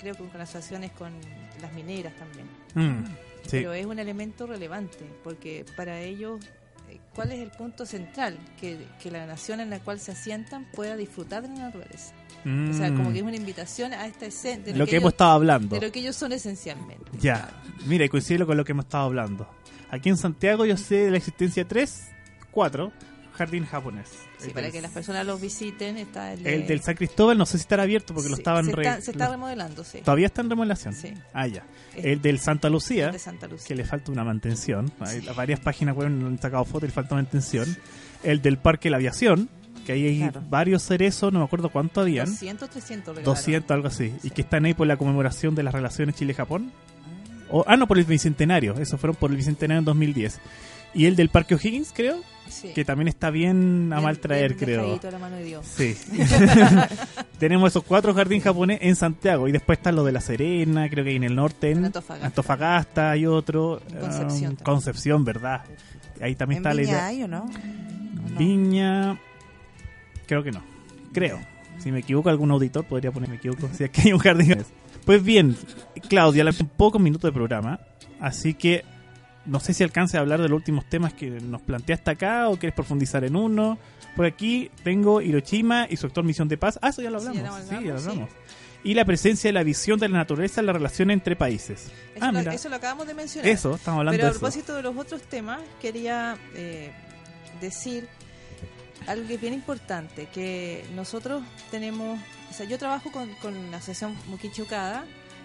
[0.00, 1.12] creo que con asociaciones con
[1.60, 3.04] las mineras también Mm,
[3.42, 3.50] sí.
[3.50, 6.40] pero es un elemento relevante porque para ellos
[6.88, 8.36] eh, ¿Cuál es el punto central?
[8.60, 12.12] Que, que la nación en la cual se asientan pueda disfrutar de la naturaleza.
[12.44, 12.96] O sea, Mm.
[12.96, 14.72] como que es una invitación a esta esencia.
[14.72, 15.78] de Lo que ellos- hemos estado hablando.
[15.78, 17.04] De lo que ellos son esencialmente.
[17.20, 17.48] Ya,
[17.86, 19.48] mira, y coincide con lo que hemos estado hablando.
[19.90, 22.08] Aquí en Santiago yo sé de la existencia de tres,
[22.50, 22.92] cuatro
[23.34, 24.08] jardines japonés.
[24.46, 25.96] Sí, para que las personas los visiten.
[25.96, 28.64] Está el, de- El del San Cristóbal no sé si estará abierto porque lo estaban
[28.66, 29.98] se re- está- se está lo- remodelando, sí.
[30.00, 30.94] ¿Todavía está en remodelación?
[30.94, 31.14] Sí.
[31.32, 31.64] Ah, ya.
[31.96, 33.66] El del Santa Lucía, el de Santa Lucía.
[33.68, 34.90] que le falta una mantención.
[35.00, 37.76] Hay varias páginas web no han sacado fotos y le falta mantención.
[38.22, 39.48] El del Parque La Aviación,
[39.86, 40.42] que ahí hay Claro.
[40.48, 42.26] varios cerezos, no me acuerdo cuánto habían.
[42.26, 43.34] 200, 300 regalaron.
[43.34, 44.12] 200, algo así.
[44.22, 46.70] Y que están ahí por la conmemoración de las relaciones Chile-Japón.
[47.52, 48.74] O, ah, no, por el bicentenario.
[48.78, 50.38] Eso fueron por el bicentenario en 2010.
[50.94, 52.20] Y el del Parque O'Higgins, creo.
[52.48, 52.72] Sí.
[52.74, 54.98] Que también está bien a mal traer, creo.
[55.00, 55.64] la mano de Dios.
[55.64, 55.96] Sí.
[57.38, 59.46] Tenemos esos cuatro jardines japonés en Santiago.
[59.46, 61.70] Y después está lo de La Serena, creo que hay en el norte.
[61.70, 62.26] En En Antofagasta.
[62.26, 63.80] Antofagasta hay otro.
[64.00, 65.62] Concepción um, Concepción, ¿verdad?
[66.20, 67.06] Ahí también ¿En está la Viña idea.
[67.06, 67.46] hay o no?
[68.36, 69.20] Viña.
[70.26, 70.62] Creo que no.
[71.12, 71.40] Creo.
[71.78, 73.68] Si me equivoco, algún auditor podría poner me equivoco.
[73.72, 74.64] Si es que hay un jardín.
[75.06, 75.56] Pues bien,
[76.10, 77.80] Claudia, le un pocos minutos de programa.
[78.20, 78.84] Así que
[79.46, 82.56] no sé si alcance a hablar de los últimos temas que nos planteaste acá o
[82.56, 83.78] quieres profundizar en uno.
[84.16, 86.78] Por aquí tengo Hiroshima y su actual misión de paz.
[86.82, 87.50] Ah, eso ya lo Sí, hablamos.
[87.50, 88.36] ya lo Sí, ya lo hablamos, sí.
[88.82, 91.90] Y la presencia de la visión de la naturaleza en la relación entre países.
[92.14, 92.54] Eso, ah, lo, mira.
[92.54, 93.50] eso lo acabamos de mencionar.
[93.50, 94.40] Eso, estamos hablando Pero a de eso.
[94.40, 96.90] propósito de los otros temas, quería eh,
[97.60, 98.08] decir
[99.06, 102.18] algo que es bien importante, que nosotros tenemos,
[102.50, 105.04] o sea, yo trabajo con, con la Asociación Mukichi Okada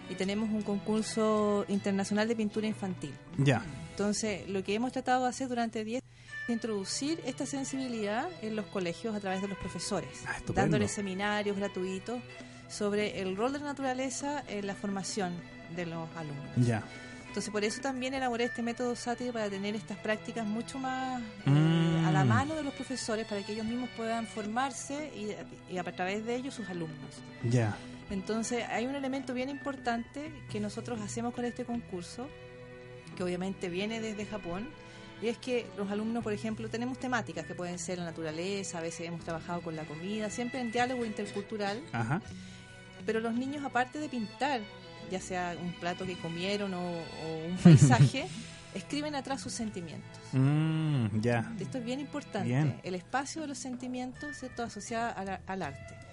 [0.09, 3.13] y tenemos un concurso internacional de pintura infantil.
[3.37, 3.63] Ya.
[3.99, 8.65] Entonces, lo que hemos tratado de hacer durante 10 es introducir esta sensibilidad en los
[8.65, 12.19] colegios a través de los profesores, Ah, dándoles seminarios gratuitos
[12.67, 15.33] sobre el rol de la naturaleza en la formación
[15.77, 16.45] de los alumnos.
[16.57, 16.83] Ya.
[17.27, 21.49] Entonces, por eso también elaboré este método SATI para tener estas prácticas mucho más eh,
[21.49, 22.05] Mm.
[22.05, 25.83] a la mano de los profesores para que ellos mismos puedan formarse y, y a
[25.83, 27.15] través de ellos sus alumnos.
[27.49, 27.77] Ya.
[28.09, 32.27] Entonces, hay un elemento bien importante que nosotros hacemos con este concurso,
[33.15, 34.67] que obviamente viene desde Japón,
[35.21, 38.81] y es que los alumnos, por ejemplo, tenemos temáticas que pueden ser la naturaleza, a
[38.81, 42.21] veces hemos trabajado con la comida, siempre en diálogo intercultural, Ajá.
[43.05, 44.61] pero los niños, aparte de pintar,
[45.09, 48.27] ya sea un plato que comieron o, o un paisaje,
[48.75, 50.19] escriben atrás sus sentimientos.
[50.33, 51.51] Mm, ya.
[51.59, 52.47] Esto es bien importante.
[52.47, 52.79] Bien.
[52.83, 54.63] El espacio de los sentimientos, ¿cierto?
[54.63, 56.04] asociado al, al arte.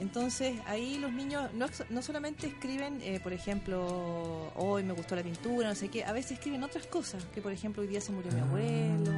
[0.00, 5.22] Entonces, ahí los niños no, no solamente escriben, eh, por ejemplo, hoy me gustó la
[5.22, 8.12] pintura, no sé qué, a veces escriben otras cosas, que por ejemplo, hoy día se
[8.12, 8.44] murió mi Ah.
[8.44, 9.12] abuelo.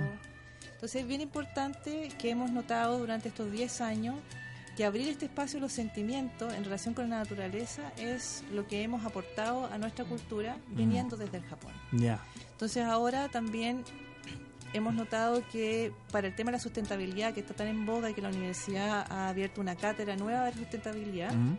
[0.75, 4.15] Entonces, es bien importante que hemos notado durante estos 10 años
[4.77, 8.83] que abrir este espacio de los sentimientos en relación con la naturaleza es lo que
[8.83, 11.73] hemos aportado a nuestra cultura viniendo desde el Japón.
[11.93, 12.23] Ya.
[12.53, 13.85] Entonces ahora también
[14.77, 18.15] hemos notado que para el tema de la sustentabilidad, que está tan en boga y
[18.15, 21.57] que la universidad ha abierto una cátedra nueva de sustentabilidad, Mm.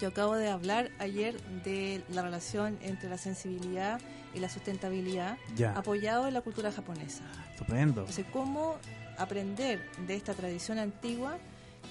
[0.00, 4.00] yo acabo de hablar ayer de la relación entre la sensibilidad
[4.34, 5.72] y la sustentabilidad, Ya.
[5.72, 7.22] apoyado en la cultura japonesa.
[7.52, 8.00] Estupendo.
[8.00, 8.76] Entonces, cómo
[9.18, 11.38] aprender de esta tradición antigua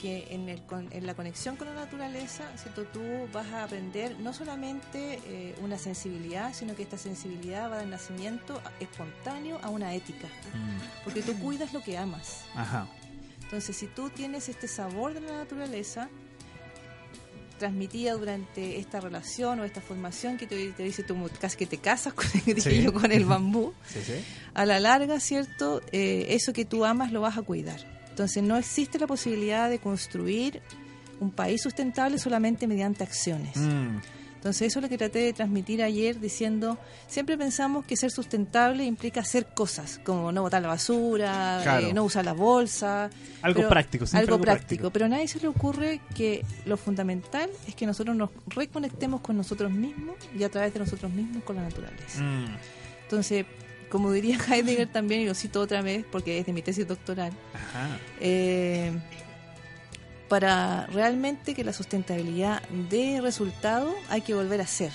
[0.01, 2.83] que en, el con- en la conexión con la naturaleza, ¿cierto?
[2.85, 3.01] tú
[3.31, 7.87] vas a aprender no solamente eh, una sensibilidad, sino que esta sensibilidad va a dar
[7.87, 10.27] nacimiento espontáneo a una ética,
[11.03, 12.41] porque tú cuidas lo que amas.
[12.55, 12.87] Ajá.
[13.43, 16.09] Entonces, si tú tienes este sabor de la naturaleza,
[17.59, 21.77] transmitida durante esta relación o esta formación que te, te dice tú casi que te
[21.77, 22.25] casas con,
[22.59, 22.81] Sí.
[22.81, 24.13] yo, con el bambú, Sí, sí.
[24.53, 25.81] a la larga, ¿cierto?
[25.91, 27.79] Eh, eso que tú amas lo vas a cuidar.
[28.13, 30.61] Entonces no existe la posibilidad de construir
[31.19, 33.57] un país sustentable solamente mediante acciones.
[33.57, 33.97] Mm.
[34.35, 36.77] Entonces eso es lo que traté de transmitir ayer diciendo,
[37.07, 41.87] siempre pensamos que ser sustentable implica hacer cosas, como no botar la basura, Claro.
[41.87, 43.09] eh, no usar la bolsa.
[43.41, 44.43] Algo pero- práctico, algo algo práctico.
[44.43, 44.89] práctico.
[44.91, 49.37] Pero a nadie se le ocurre que lo fundamental es que nosotros nos reconectemos con
[49.37, 52.21] nosotros mismos y a través de nosotros mismos con la naturaleza.
[52.21, 52.57] Mm.
[53.03, 53.45] Entonces,
[53.93, 57.31] como diría Heidegger también, y lo cito otra vez porque es de mi tesis doctoral,
[57.53, 57.97] Ajá.
[58.19, 58.91] eh,
[60.27, 64.91] para realmente que la sustentabilidad dé resultado hay que volver a ser,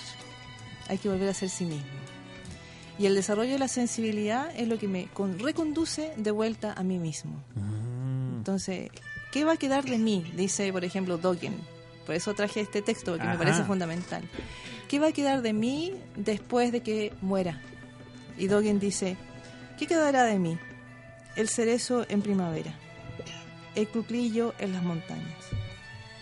[0.88, 1.86] hay que volver a ser sí mismo.
[2.98, 6.82] Y el desarrollo de la sensibilidad es lo que me con- reconduce de vuelta a
[6.82, 7.40] mí mismo.
[8.36, 8.90] Entonces,
[9.30, 10.28] ¿qué va a quedar de mí?
[10.36, 11.54] Dice, por ejemplo, Dogen.
[12.06, 14.24] Por eso traje este texto, porque me parece fundamental.
[14.88, 17.60] ¿Qué va a quedar de mí después de que muera?
[18.39, 19.16] Y Dogen dice,
[19.78, 20.59] ¿qué quedará de mí?
[21.36, 22.74] El cerezo en primavera,
[23.74, 25.44] el cuclillo en las montañas,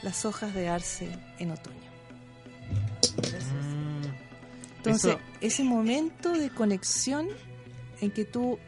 [0.03, 1.77] las hojas de arce en otoño.
[4.79, 7.29] Entonces, Eso- ese momento de conexión
[8.01, 8.59] en que tú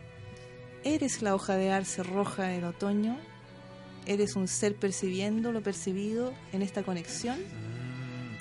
[0.85, 3.17] eres la hoja de arce roja en otoño,
[4.07, 7.39] eres un ser percibiendo lo percibido en esta conexión,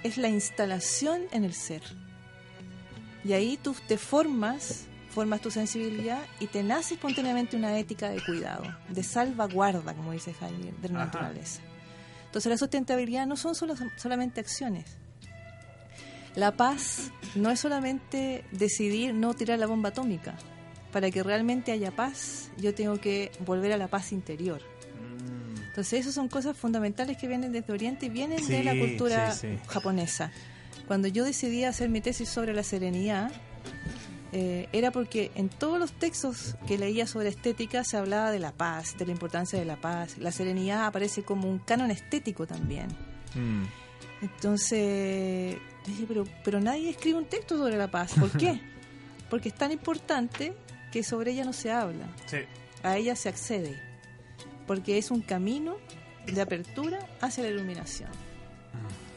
[0.03, 1.81] es la instalación en el ser.
[3.25, 4.85] Y ahí tú te formas,
[5.17, 10.35] formas tu sensibilidad y te nace espontáneamente una ética de cuidado, de salvaguarda, como dice
[10.39, 11.05] Heidegger, de la Ajá.
[11.05, 11.59] naturaleza.
[12.27, 14.85] Entonces la sustentabilidad no son solo, solamente acciones.
[16.35, 20.35] La paz no es solamente decidir no tirar la bomba atómica.
[20.91, 24.61] Para que realmente haya paz, yo tengo que volver a la paz interior.
[25.69, 29.31] Entonces, esas son cosas fundamentales que vienen desde Oriente y vienen de Sí, la cultura
[29.31, 29.59] sí, sí.
[29.67, 30.31] japonesa.
[30.85, 33.31] Cuando yo decidí hacer mi tesis sobre la serenidad,
[34.33, 38.51] eh, era porque en todos los textos que leía sobre estética se hablaba de la
[38.51, 40.17] paz, de la importancia de la paz.
[40.17, 42.87] La serenidad aparece como un canon estético también.
[43.35, 43.63] Mm.
[44.21, 48.13] Entonces, dije, pero, pero nadie escribe un texto sobre la paz.
[48.19, 48.59] ¿Por qué?
[49.29, 50.53] Porque es tan importante
[50.91, 52.07] que sobre ella no se habla.
[52.25, 52.37] Sí.
[52.83, 53.79] A ella se accede.
[54.65, 55.77] Porque es un camino
[56.25, 58.09] de apertura hacia la iluminación.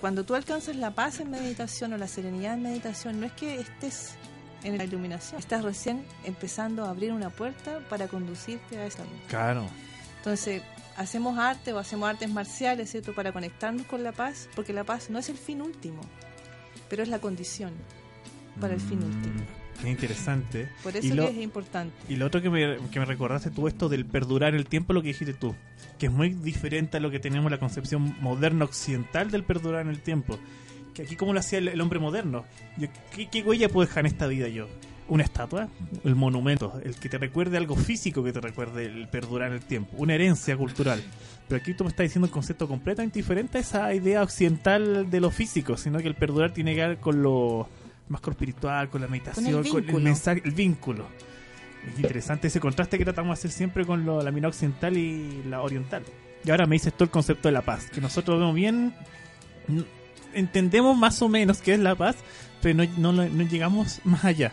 [0.00, 3.60] Cuando tú alcanzas la paz en meditación o la serenidad en meditación, no es que
[3.60, 4.14] estés
[4.64, 9.12] en la iluminación, estás recién empezando a abrir una puerta para conducirte a esa luz.
[9.28, 9.66] Claro.
[10.18, 10.62] Entonces,
[10.96, 13.14] hacemos arte o hacemos artes marciales, ¿cierto?
[13.14, 16.02] Para conectarnos con la paz, porque la paz no es el fin último,
[16.88, 17.72] pero es la condición
[18.60, 19.40] para el fin último.
[19.80, 20.68] Qué interesante.
[20.82, 21.12] Por eso Mm.
[21.12, 21.94] y lo, que es importante.
[22.06, 25.00] y lo otro que me, que me recordaste tú, esto del perdurar el tiempo, lo
[25.00, 25.54] que dijiste tú,
[25.98, 29.88] que es muy diferente a lo que tenemos la concepción moderna occidental del perdurar en
[29.88, 30.38] el tiempo.
[31.02, 32.44] Aquí, como lo hacía el, el hombre moderno?
[32.76, 34.68] Yo, ¿qué, ¿Qué huella puedo dejar en esta vida yo?
[35.08, 35.66] una estatua,
[36.04, 39.60] el monumento, el que te recuerde algo físico que te recuerde el perdurar en el
[39.64, 41.02] tiempo, una herencia cultural.
[41.48, 45.20] Pero aquí tú me estás diciendo un concepto completamente diferente a esa idea occidental de
[45.20, 47.68] lo físico, sino que el perdurar tiene que ver con lo
[48.08, 51.06] más con espiritual, con la meditación, con el, mensaje, el vínculo.
[51.92, 55.42] Es interesante ese contraste que tratamos de hacer siempre con lo- la mirada occidental y
[55.48, 56.04] la oriental.
[56.44, 58.94] Y ahora me dices tú el concepto de la paz, que nosotros vemos bien,
[60.34, 62.16] entendemos más o menos qué es la paz,
[62.62, 64.52] pero no, no, no llegamos más allá.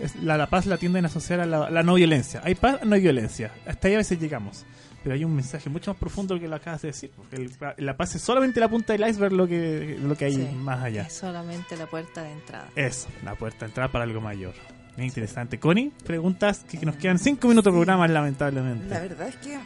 [0.00, 2.40] Es- la, la paz la tienden a asociar a la, la no violencia.
[2.44, 3.50] Hay paz, no hay violencia.
[3.66, 4.64] Hasta ahí a veces llegamos.
[5.02, 7.10] Pero hay un mensaje mucho más profundo que lo acabas de decir.
[7.16, 10.34] Porque el- la paz es solamente la punta del iceberg lo que, lo que hay
[10.36, 11.02] Sí, más allá.
[11.02, 12.68] Es solamente la puerta de entrada.
[12.76, 14.54] Eso, la puerta de entrada para algo mayor.
[14.96, 15.58] Bien interesante.
[15.58, 18.88] Connie, preguntas que, que nos quedan cinco minutos de programa, lamentablemente.
[18.88, 19.58] La verdad es que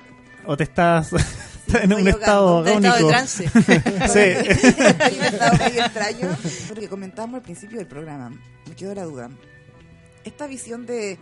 [0.47, 1.11] ¿O te estás
[1.83, 3.09] en un estado agónico?
[3.09, 3.49] trance.
[3.49, 4.19] sí.
[4.19, 6.37] Estoy en un estado medio extraño,
[6.69, 8.31] porque comentábamos al principio del programa,
[8.69, 9.31] me quedó la duda.
[10.25, 11.19] Esta visión de,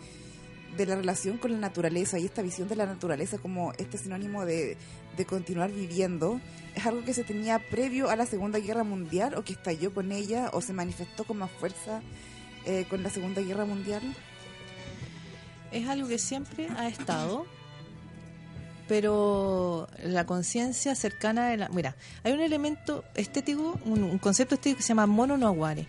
[0.76, 4.44] de la relación con la naturaleza y esta visión de la naturaleza como este sinónimo
[4.44, 4.76] de,
[5.16, 6.40] de continuar viviendo,
[6.74, 10.12] ¿es algo que se tenía previo a la Segunda Guerra Mundial o que estalló con
[10.12, 12.02] ella o se manifestó con más fuerza
[12.66, 14.02] eh, con la Segunda Guerra Mundial?
[15.74, 17.46] es algo que siempre ha estado,
[18.86, 21.68] pero la conciencia cercana de la...
[21.68, 25.86] Mira, hay un elemento estético, un, un concepto estético que se llama mono no aguare.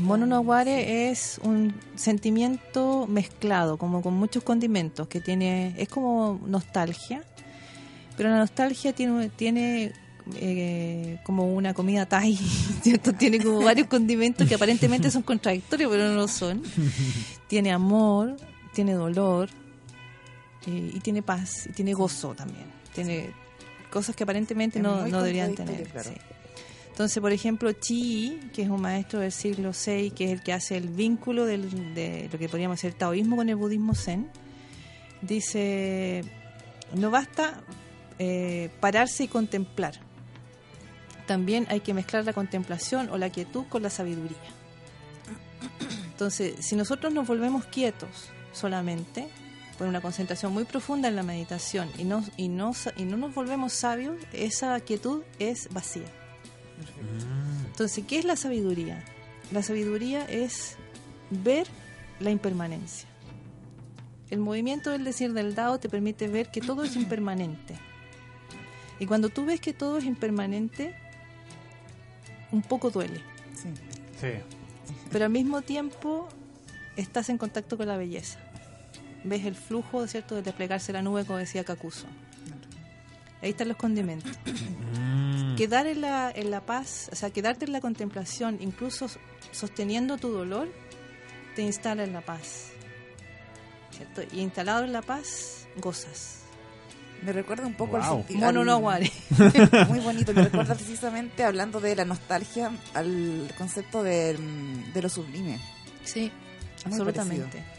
[0.00, 5.74] Mono no aguare es un sentimiento mezclado, como con muchos condimentos, que tiene...
[5.76, 7.24] Es como nostalgia,
[8.16, 9.28] pero la nostalgia tiene...
[9.30, 9.92] tiene
[10.36, 12.36] eh, como una comida thai,
[12.82, 13.14] ¿cierto?
[13.14, 16.62] Tiene como varios condimentos que aparentemente son contradictorios, pero no lo son
[17.48, 18.36] tiene amor,
[18.74, 19.48] tiene dolor
[20.68, 22.66] eh, y tiene paz y tiene gozo también.
[22.94, 23.32] Tiene
[23.90, 25.88] cosas que aparentemente no, no deberían tener.
[25.88, 26.10] claro.
[26.10, 26.16] sí.
[26.90, 30.52] Entonces, por ejemplo, Chi, que es un maestro del siglo VI, que es el que
[30.52, 34.28] hace el vínculo del- de lo que podríamos decir taoísmo con el budismo zen,
[35.22, 36.24] dice,
[36.94, 37.60] no basta
[38.18, 39.94] eh, pararse y contemplar.
[41.28, 44.36] También hay que mezclar la contemplación o la quietud con la sabiduría.
[46.10, 48.08] Entonces, si nosotros nos volvemos quietos
[48.52, 49.28] solamente,
[49.78, 53.16] por una concentración muy profunda en la meditación, y no, y no, sa- y no
[53.16, 56.06] nos volvemos sabios, esa quietud es vacía.
[57.66, 59.02] Entonces, ¿qué es la sabiduría?
[59.52, 60.76] La sabiduría es
[61.30, 61.66] ver
[62.20, 63.08] la impermanencia.
[64.30, 67.78] El movimiento del decir del Dao te permite ver que todo es impermanente.
[68.98, 70.94] Y cuando tú ves que todo es impermanente,
[72.50, 73.20] un poco duele.
[74.20, 74.28] Sí.
[75.10, 76.28] Pero al mismo tiempo
[76.96, 78.38] estás en contacto con la belleza.
[79.28, 82.06] Ves el flujo, ¿cierto?, de desplegarse la nube, como decía Cacuso.
[83.42, 84.32] Ahí están los condimentos.
[85.56, 89.06] Quedar en la, en la paz, o sea, quedarte en la contemplación, incluso
[89.52, 90.68] sosteniendo tu dolor,
[91.54, 92.70] te instala en la paz.
[93.90, 94.22] ¿Cierto?
[94.34, 96.42] Y instalado en la paz, gozas.
[97.22, 98.24] Me recuerda un poco Wow.
[98.44, 99.10] al no aguare.
[99.88, 104.36] Muy bonito, me recuerda precisamente hablando de la nostalgia al concepto de,
[104.94, 105.58] de lo sublime.
[106.04, 106.30] Sí,
[106.86, 107.44] Muy absolutamente.
[107.58, 107.77] parecido.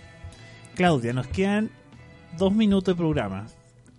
[0.80, 1.70] Claudia, nos quedan
[2.38, 3.48] dos minutos de programa.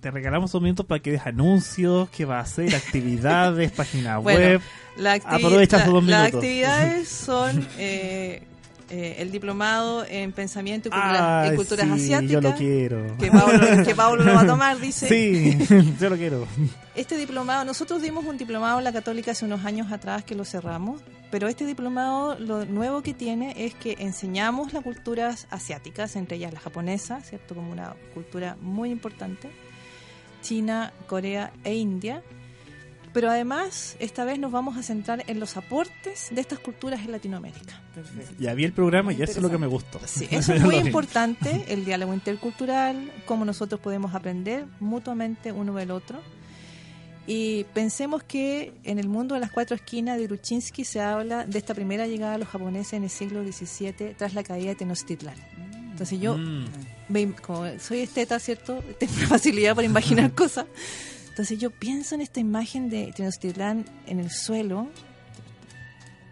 [0.01, 4.39] Te regalamos dos minutos para que des anuncios, qué va a hacer, actividades, página Bueno,
[4.41, 4.61] web.
[4.97, 6.39] la activi- Aprovecha la- esos dos Las minutos.
[6.41, 8.45] actividades son eh,
[8.91, 12.31] eh, el diplomado en pensamiento y, cultura- y culturas sí, asiáticas.
[12.33, 13.17] yo lo quiero.
[13.19, 15.09] Que Pablo, que Pablo lo va a tomar, dice.
[15.09, 15.59] Sí,
[16.01, 16.47] yo lo quiero.
[16.95, 20.45] Este diplomado, nosotros dimos un diplomado en la Católica hace unos años atrás que lo
[20.45, 21.01] cerramos,
[21.31, 26.53] pero este diplomado lo nuevo que tiene es que enseñamos las culturas asiáticas, entre ellas
[26.53, 27.55] la japonesa, ¿cierto?
[27.55, 29.49] Como una cultura muy importante,
[30.43, 32.23] China, Corea e India.
[33.13, 37.11] Pero además, esta vez nos vamos a centrar en los aportes de estas culturas en
[37.11, 37.81] Latinoamérica.
[38.39, 40.01] Ya vi el programa y eso es lo que me gustó.
[40.07, 45.91] Sí, eso es muy importante, el diálogo intercultural, cómo nosotros podemos aprender mutuamente uno del
[45.91, 46.21] otro.
[47.27, 51.59] Y pensemos que en el mundo de las cuatro esquinas de Gruchinsky se habla de
[51.59, 55.35] esta primera llegada de los japoneses en el siglo XVII tras la caída de Tenochtitlán.
[55.93, 56.65] Entonces yo, Mm.
[57.09, 58.83] me- como soy esteta, ¿cierto?
[58.99, 60.67] Tengo facilidad para imaginar cosas.
[61.31, 64.89] Entonces yo pienso en esta imagen de Tenochtitlán en el suelo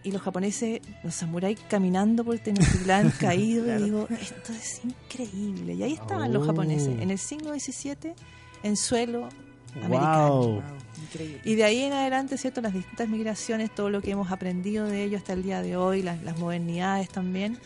[0.04, 3.80] y los japoneses, los samuráis caminando por Tenochtitlán caído Claro.
[3.80, 5.74] y digo, esto es increíble.
[5.74, 6.46] Y ahí estaban los Oh.
[6.46, 8.14] japoneses en el siglo XVII
[8.62, 9.28] en suelo
[9.74, 9.84] Wow.
[9.84, 10.62] americano.
[11.02, 11.40] Increíble.
[11.44, 12.60] Y de ahí en adelante, ¿cierto?
[12.60, 16.02] Las distintas migraciones, todo lo que hemos aprendido de ello hasta el día de hoy,
[16.02, 17.58] las, las modernidades también.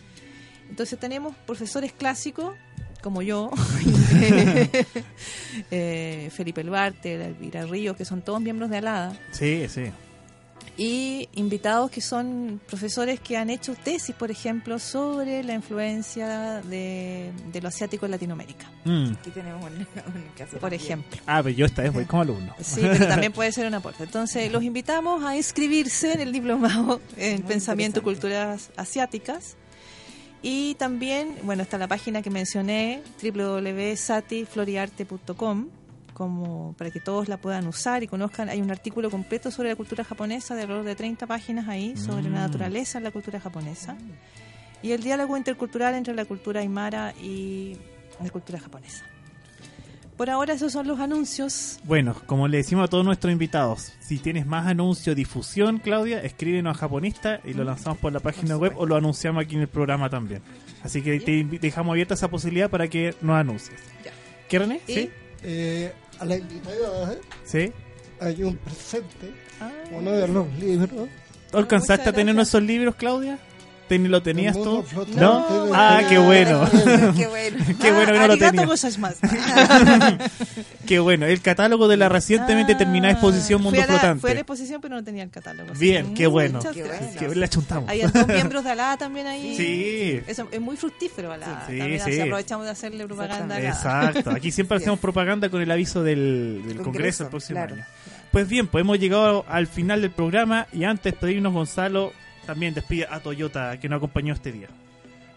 [0.69, 2.55] Entonces tenemos profesores clásicos,
[3.03, 3.51] como yo,
[5.71, 9.19] eh, Felipe Luarte, Elvira Ríos, que son todos miembros de Alada.
[9.33, 9.85] Sí, sí.
[10.77, 17.31] y invitados que son profesores que han hecho tesis, por ejemplo, sobre la influencia de,
[17.53, 18.71] de lo asiático en Latinoamérica.
[18.85, 19.13] Mm.
[19.13, 19.87] Aquí tenemos un, un
[20.37, 20.53] caso.
[20.53, 20.81] Por también.
[20.83, 21.21] ejemplo.
[21.27, 22.55] Ah, pero yo esta vez voy como alumno.
[22.61, 24.05] Sí, pero también puede ser un aporte.
[24.05, 29.57] Entonces, los invitamos a inscribirse en el diplomado en Pensamiento y Culturas Asiáticas.
[30.43, 35.69] Y también, bueno, está la página que mencioné, www.satifloriarte.com,
[36.15, 38.49] como para que todos la puedan usar y conozcan.
[38.49, 42.29] Hay un artículo completo sobre la cultura japonesa de alrededor de 30 páginas ahí, sobre
[42.29, 42.35] Mm.
[42.35, 43.97] la naturaleza de la cultura japonesa.
[44.83, 47.77] Y el diálogo intercultural entre la cultura aymara y
[48.23, 49.05] la cultura japonesa.
[50.17, 51.81] Por ahora esos son los anuncios.
[51.85, 56.77] Bueno, como le decimos a todos nuestros invitados, si tienes más anuncio, difusión, Claudia, escríbenos
[56.77, 59.69] a Japonista y lo lanzamos por la página web o lo anunciamos aquí en el
[59.69, 60.43] programa también.
[60.85, 63.81] Así que te dejamos abierta esa posibilidad para que nos anuncies.
[64.49, 64.81] ¿Qué, René?
[64.87, 65.11] ¿Sí?
[65.43, 67.73] Eh, a la invitada ¿Sí?
[68.21, 69.71] hay un presente, Ah.
[69.93, 71.09] uno de los libros.
[71.51, 73.39] ¿Tú ¿Alcanzaste a tener esos libros, Claudia?
[73.93, 74.83] ¿Ten- ¿Lo tenías tú?
[75.17, 75.69] ¿No?
[75.75, 76.67] Ah, qué bueno.
[77.15, 77.59] Qué bueno.
[77.81, 78.67] Qué bueno que no lo Arigato tenía.
[78.67, 79.19] gozaimasu.
[80.87, 81.27] Qué bueno.
[81.27, 84.21] El catálogo de la recientemente terminada exposición Mundo Fui la, Flotante.
[84.23, 85.75] fui a la exposición, pero no tenía el catálogo.
[85.75, 86.61] Bien, qué bueno.
[86.73, 87.91] Qué la chuntamos.
[87.91, 89.57] Hay dos miembros de ALA también ahí.
[89.57, 90.23] Sí.
[90.27, 91.65] Eso es muy fructífero ALA.
[91.69, 92.21] Sí, también sí.
[92.21, 93.69] aprovechamos de hacerle propaganda a ALA.
[93.69, 94.31] Exacto.
[94.31, 97.75] Aquí siempre hacemos propaganda con el aviso del, del Congreso, Congreso, el próximo claro.
[97.75, 97.85] año.
[98.31, 102.15] Pues bien, pues hemos llegado al final del programa y antes de pedirnos Gonzalo,
[102.47, 104.69] también despide a Toyota que nos acompañó este día.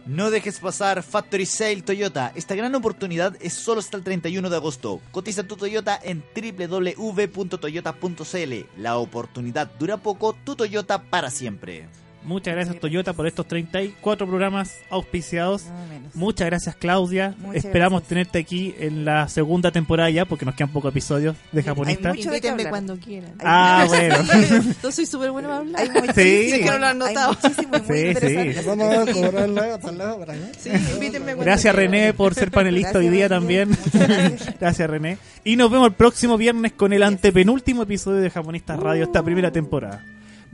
[0.05, 2.31] No dejes pasar Factory Sale Toyota.
[2.35, 5.01] Esta gran oportunidad es solo hasta el 31 de agosto.
[5.11, 8.53] Cotiza tu Toyota en www.toyota.cl.
[8.77, 11.87] La oportunidad dura poco, tu Toyota para siempre.
[12.25, 15.65] Muchas gracias Toyota por estos 34 programas auspiciados.
[16.13, 17.35] Muchas gracias Claudia.
[17.37, 21.61] Muchas Esperamos tenerte aquí en la segunda temporada ya porque nos quedan pocos episodios de
[21.63, 22.09] japonista.
[22.13, 22.69] mucho de qué Invítenme hablar.
[22.69, 23.31] cuando quieran.
[23.39, 24.15] Ah, bueno.
[24.83, 25.81] Yo soy súper bueno para hablar.
[25.81, 26.59] Hay Sí.
[26.61, 27.37] Que no lo han notado.
[27.41, 28.53] Sí, sí.
[28.65, 30.35] Vamos a cobrar la palabra.
[30.35, 30.51] ¿eh?
[30.57, 31.75] Sí, invítenme cuando Gracias.
[31.75, 33.69] René por ser panelista hoy día también.
[33.93, 34.55] Gracias.
[34.59, 35.17] Gracias René.
[35.43, 39.51] Y nos vemos el próximo viernes con el antepenúltimo episodio de Japonistas Radio esta primera
[39.51, 40.03] temporada.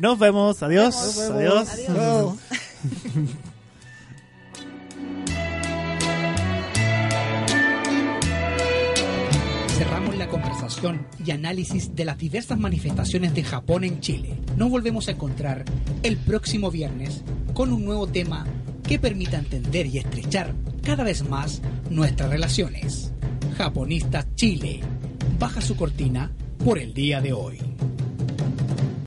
[0.01, 0.63] Nos vemos.
[0.63, 0.95] Adiós.
[0.95, 1.69] Nos vemos.
[1.69, 1.85] Adiós.
[1.85, 2.37] Chao.
[9.77, 14.39] Cerramos la conversación y análisis de las diversas manifestaciones de Japón en Chile.
[14.57, 15.65] Nos volvemos a encontrar
[16.01, 17.21] el próximo viernes
[17.53, 18.47] con un nuevo tema
[18.81, 21.61] que permita entender y estrechar cada vez más
[21.91, 23.13] nuestras relaciones.
[23.55, 24.79] Japonistas Chile
[25.37, 26.31] baja su cortina
[26.65, 27.59] por el día de hoy.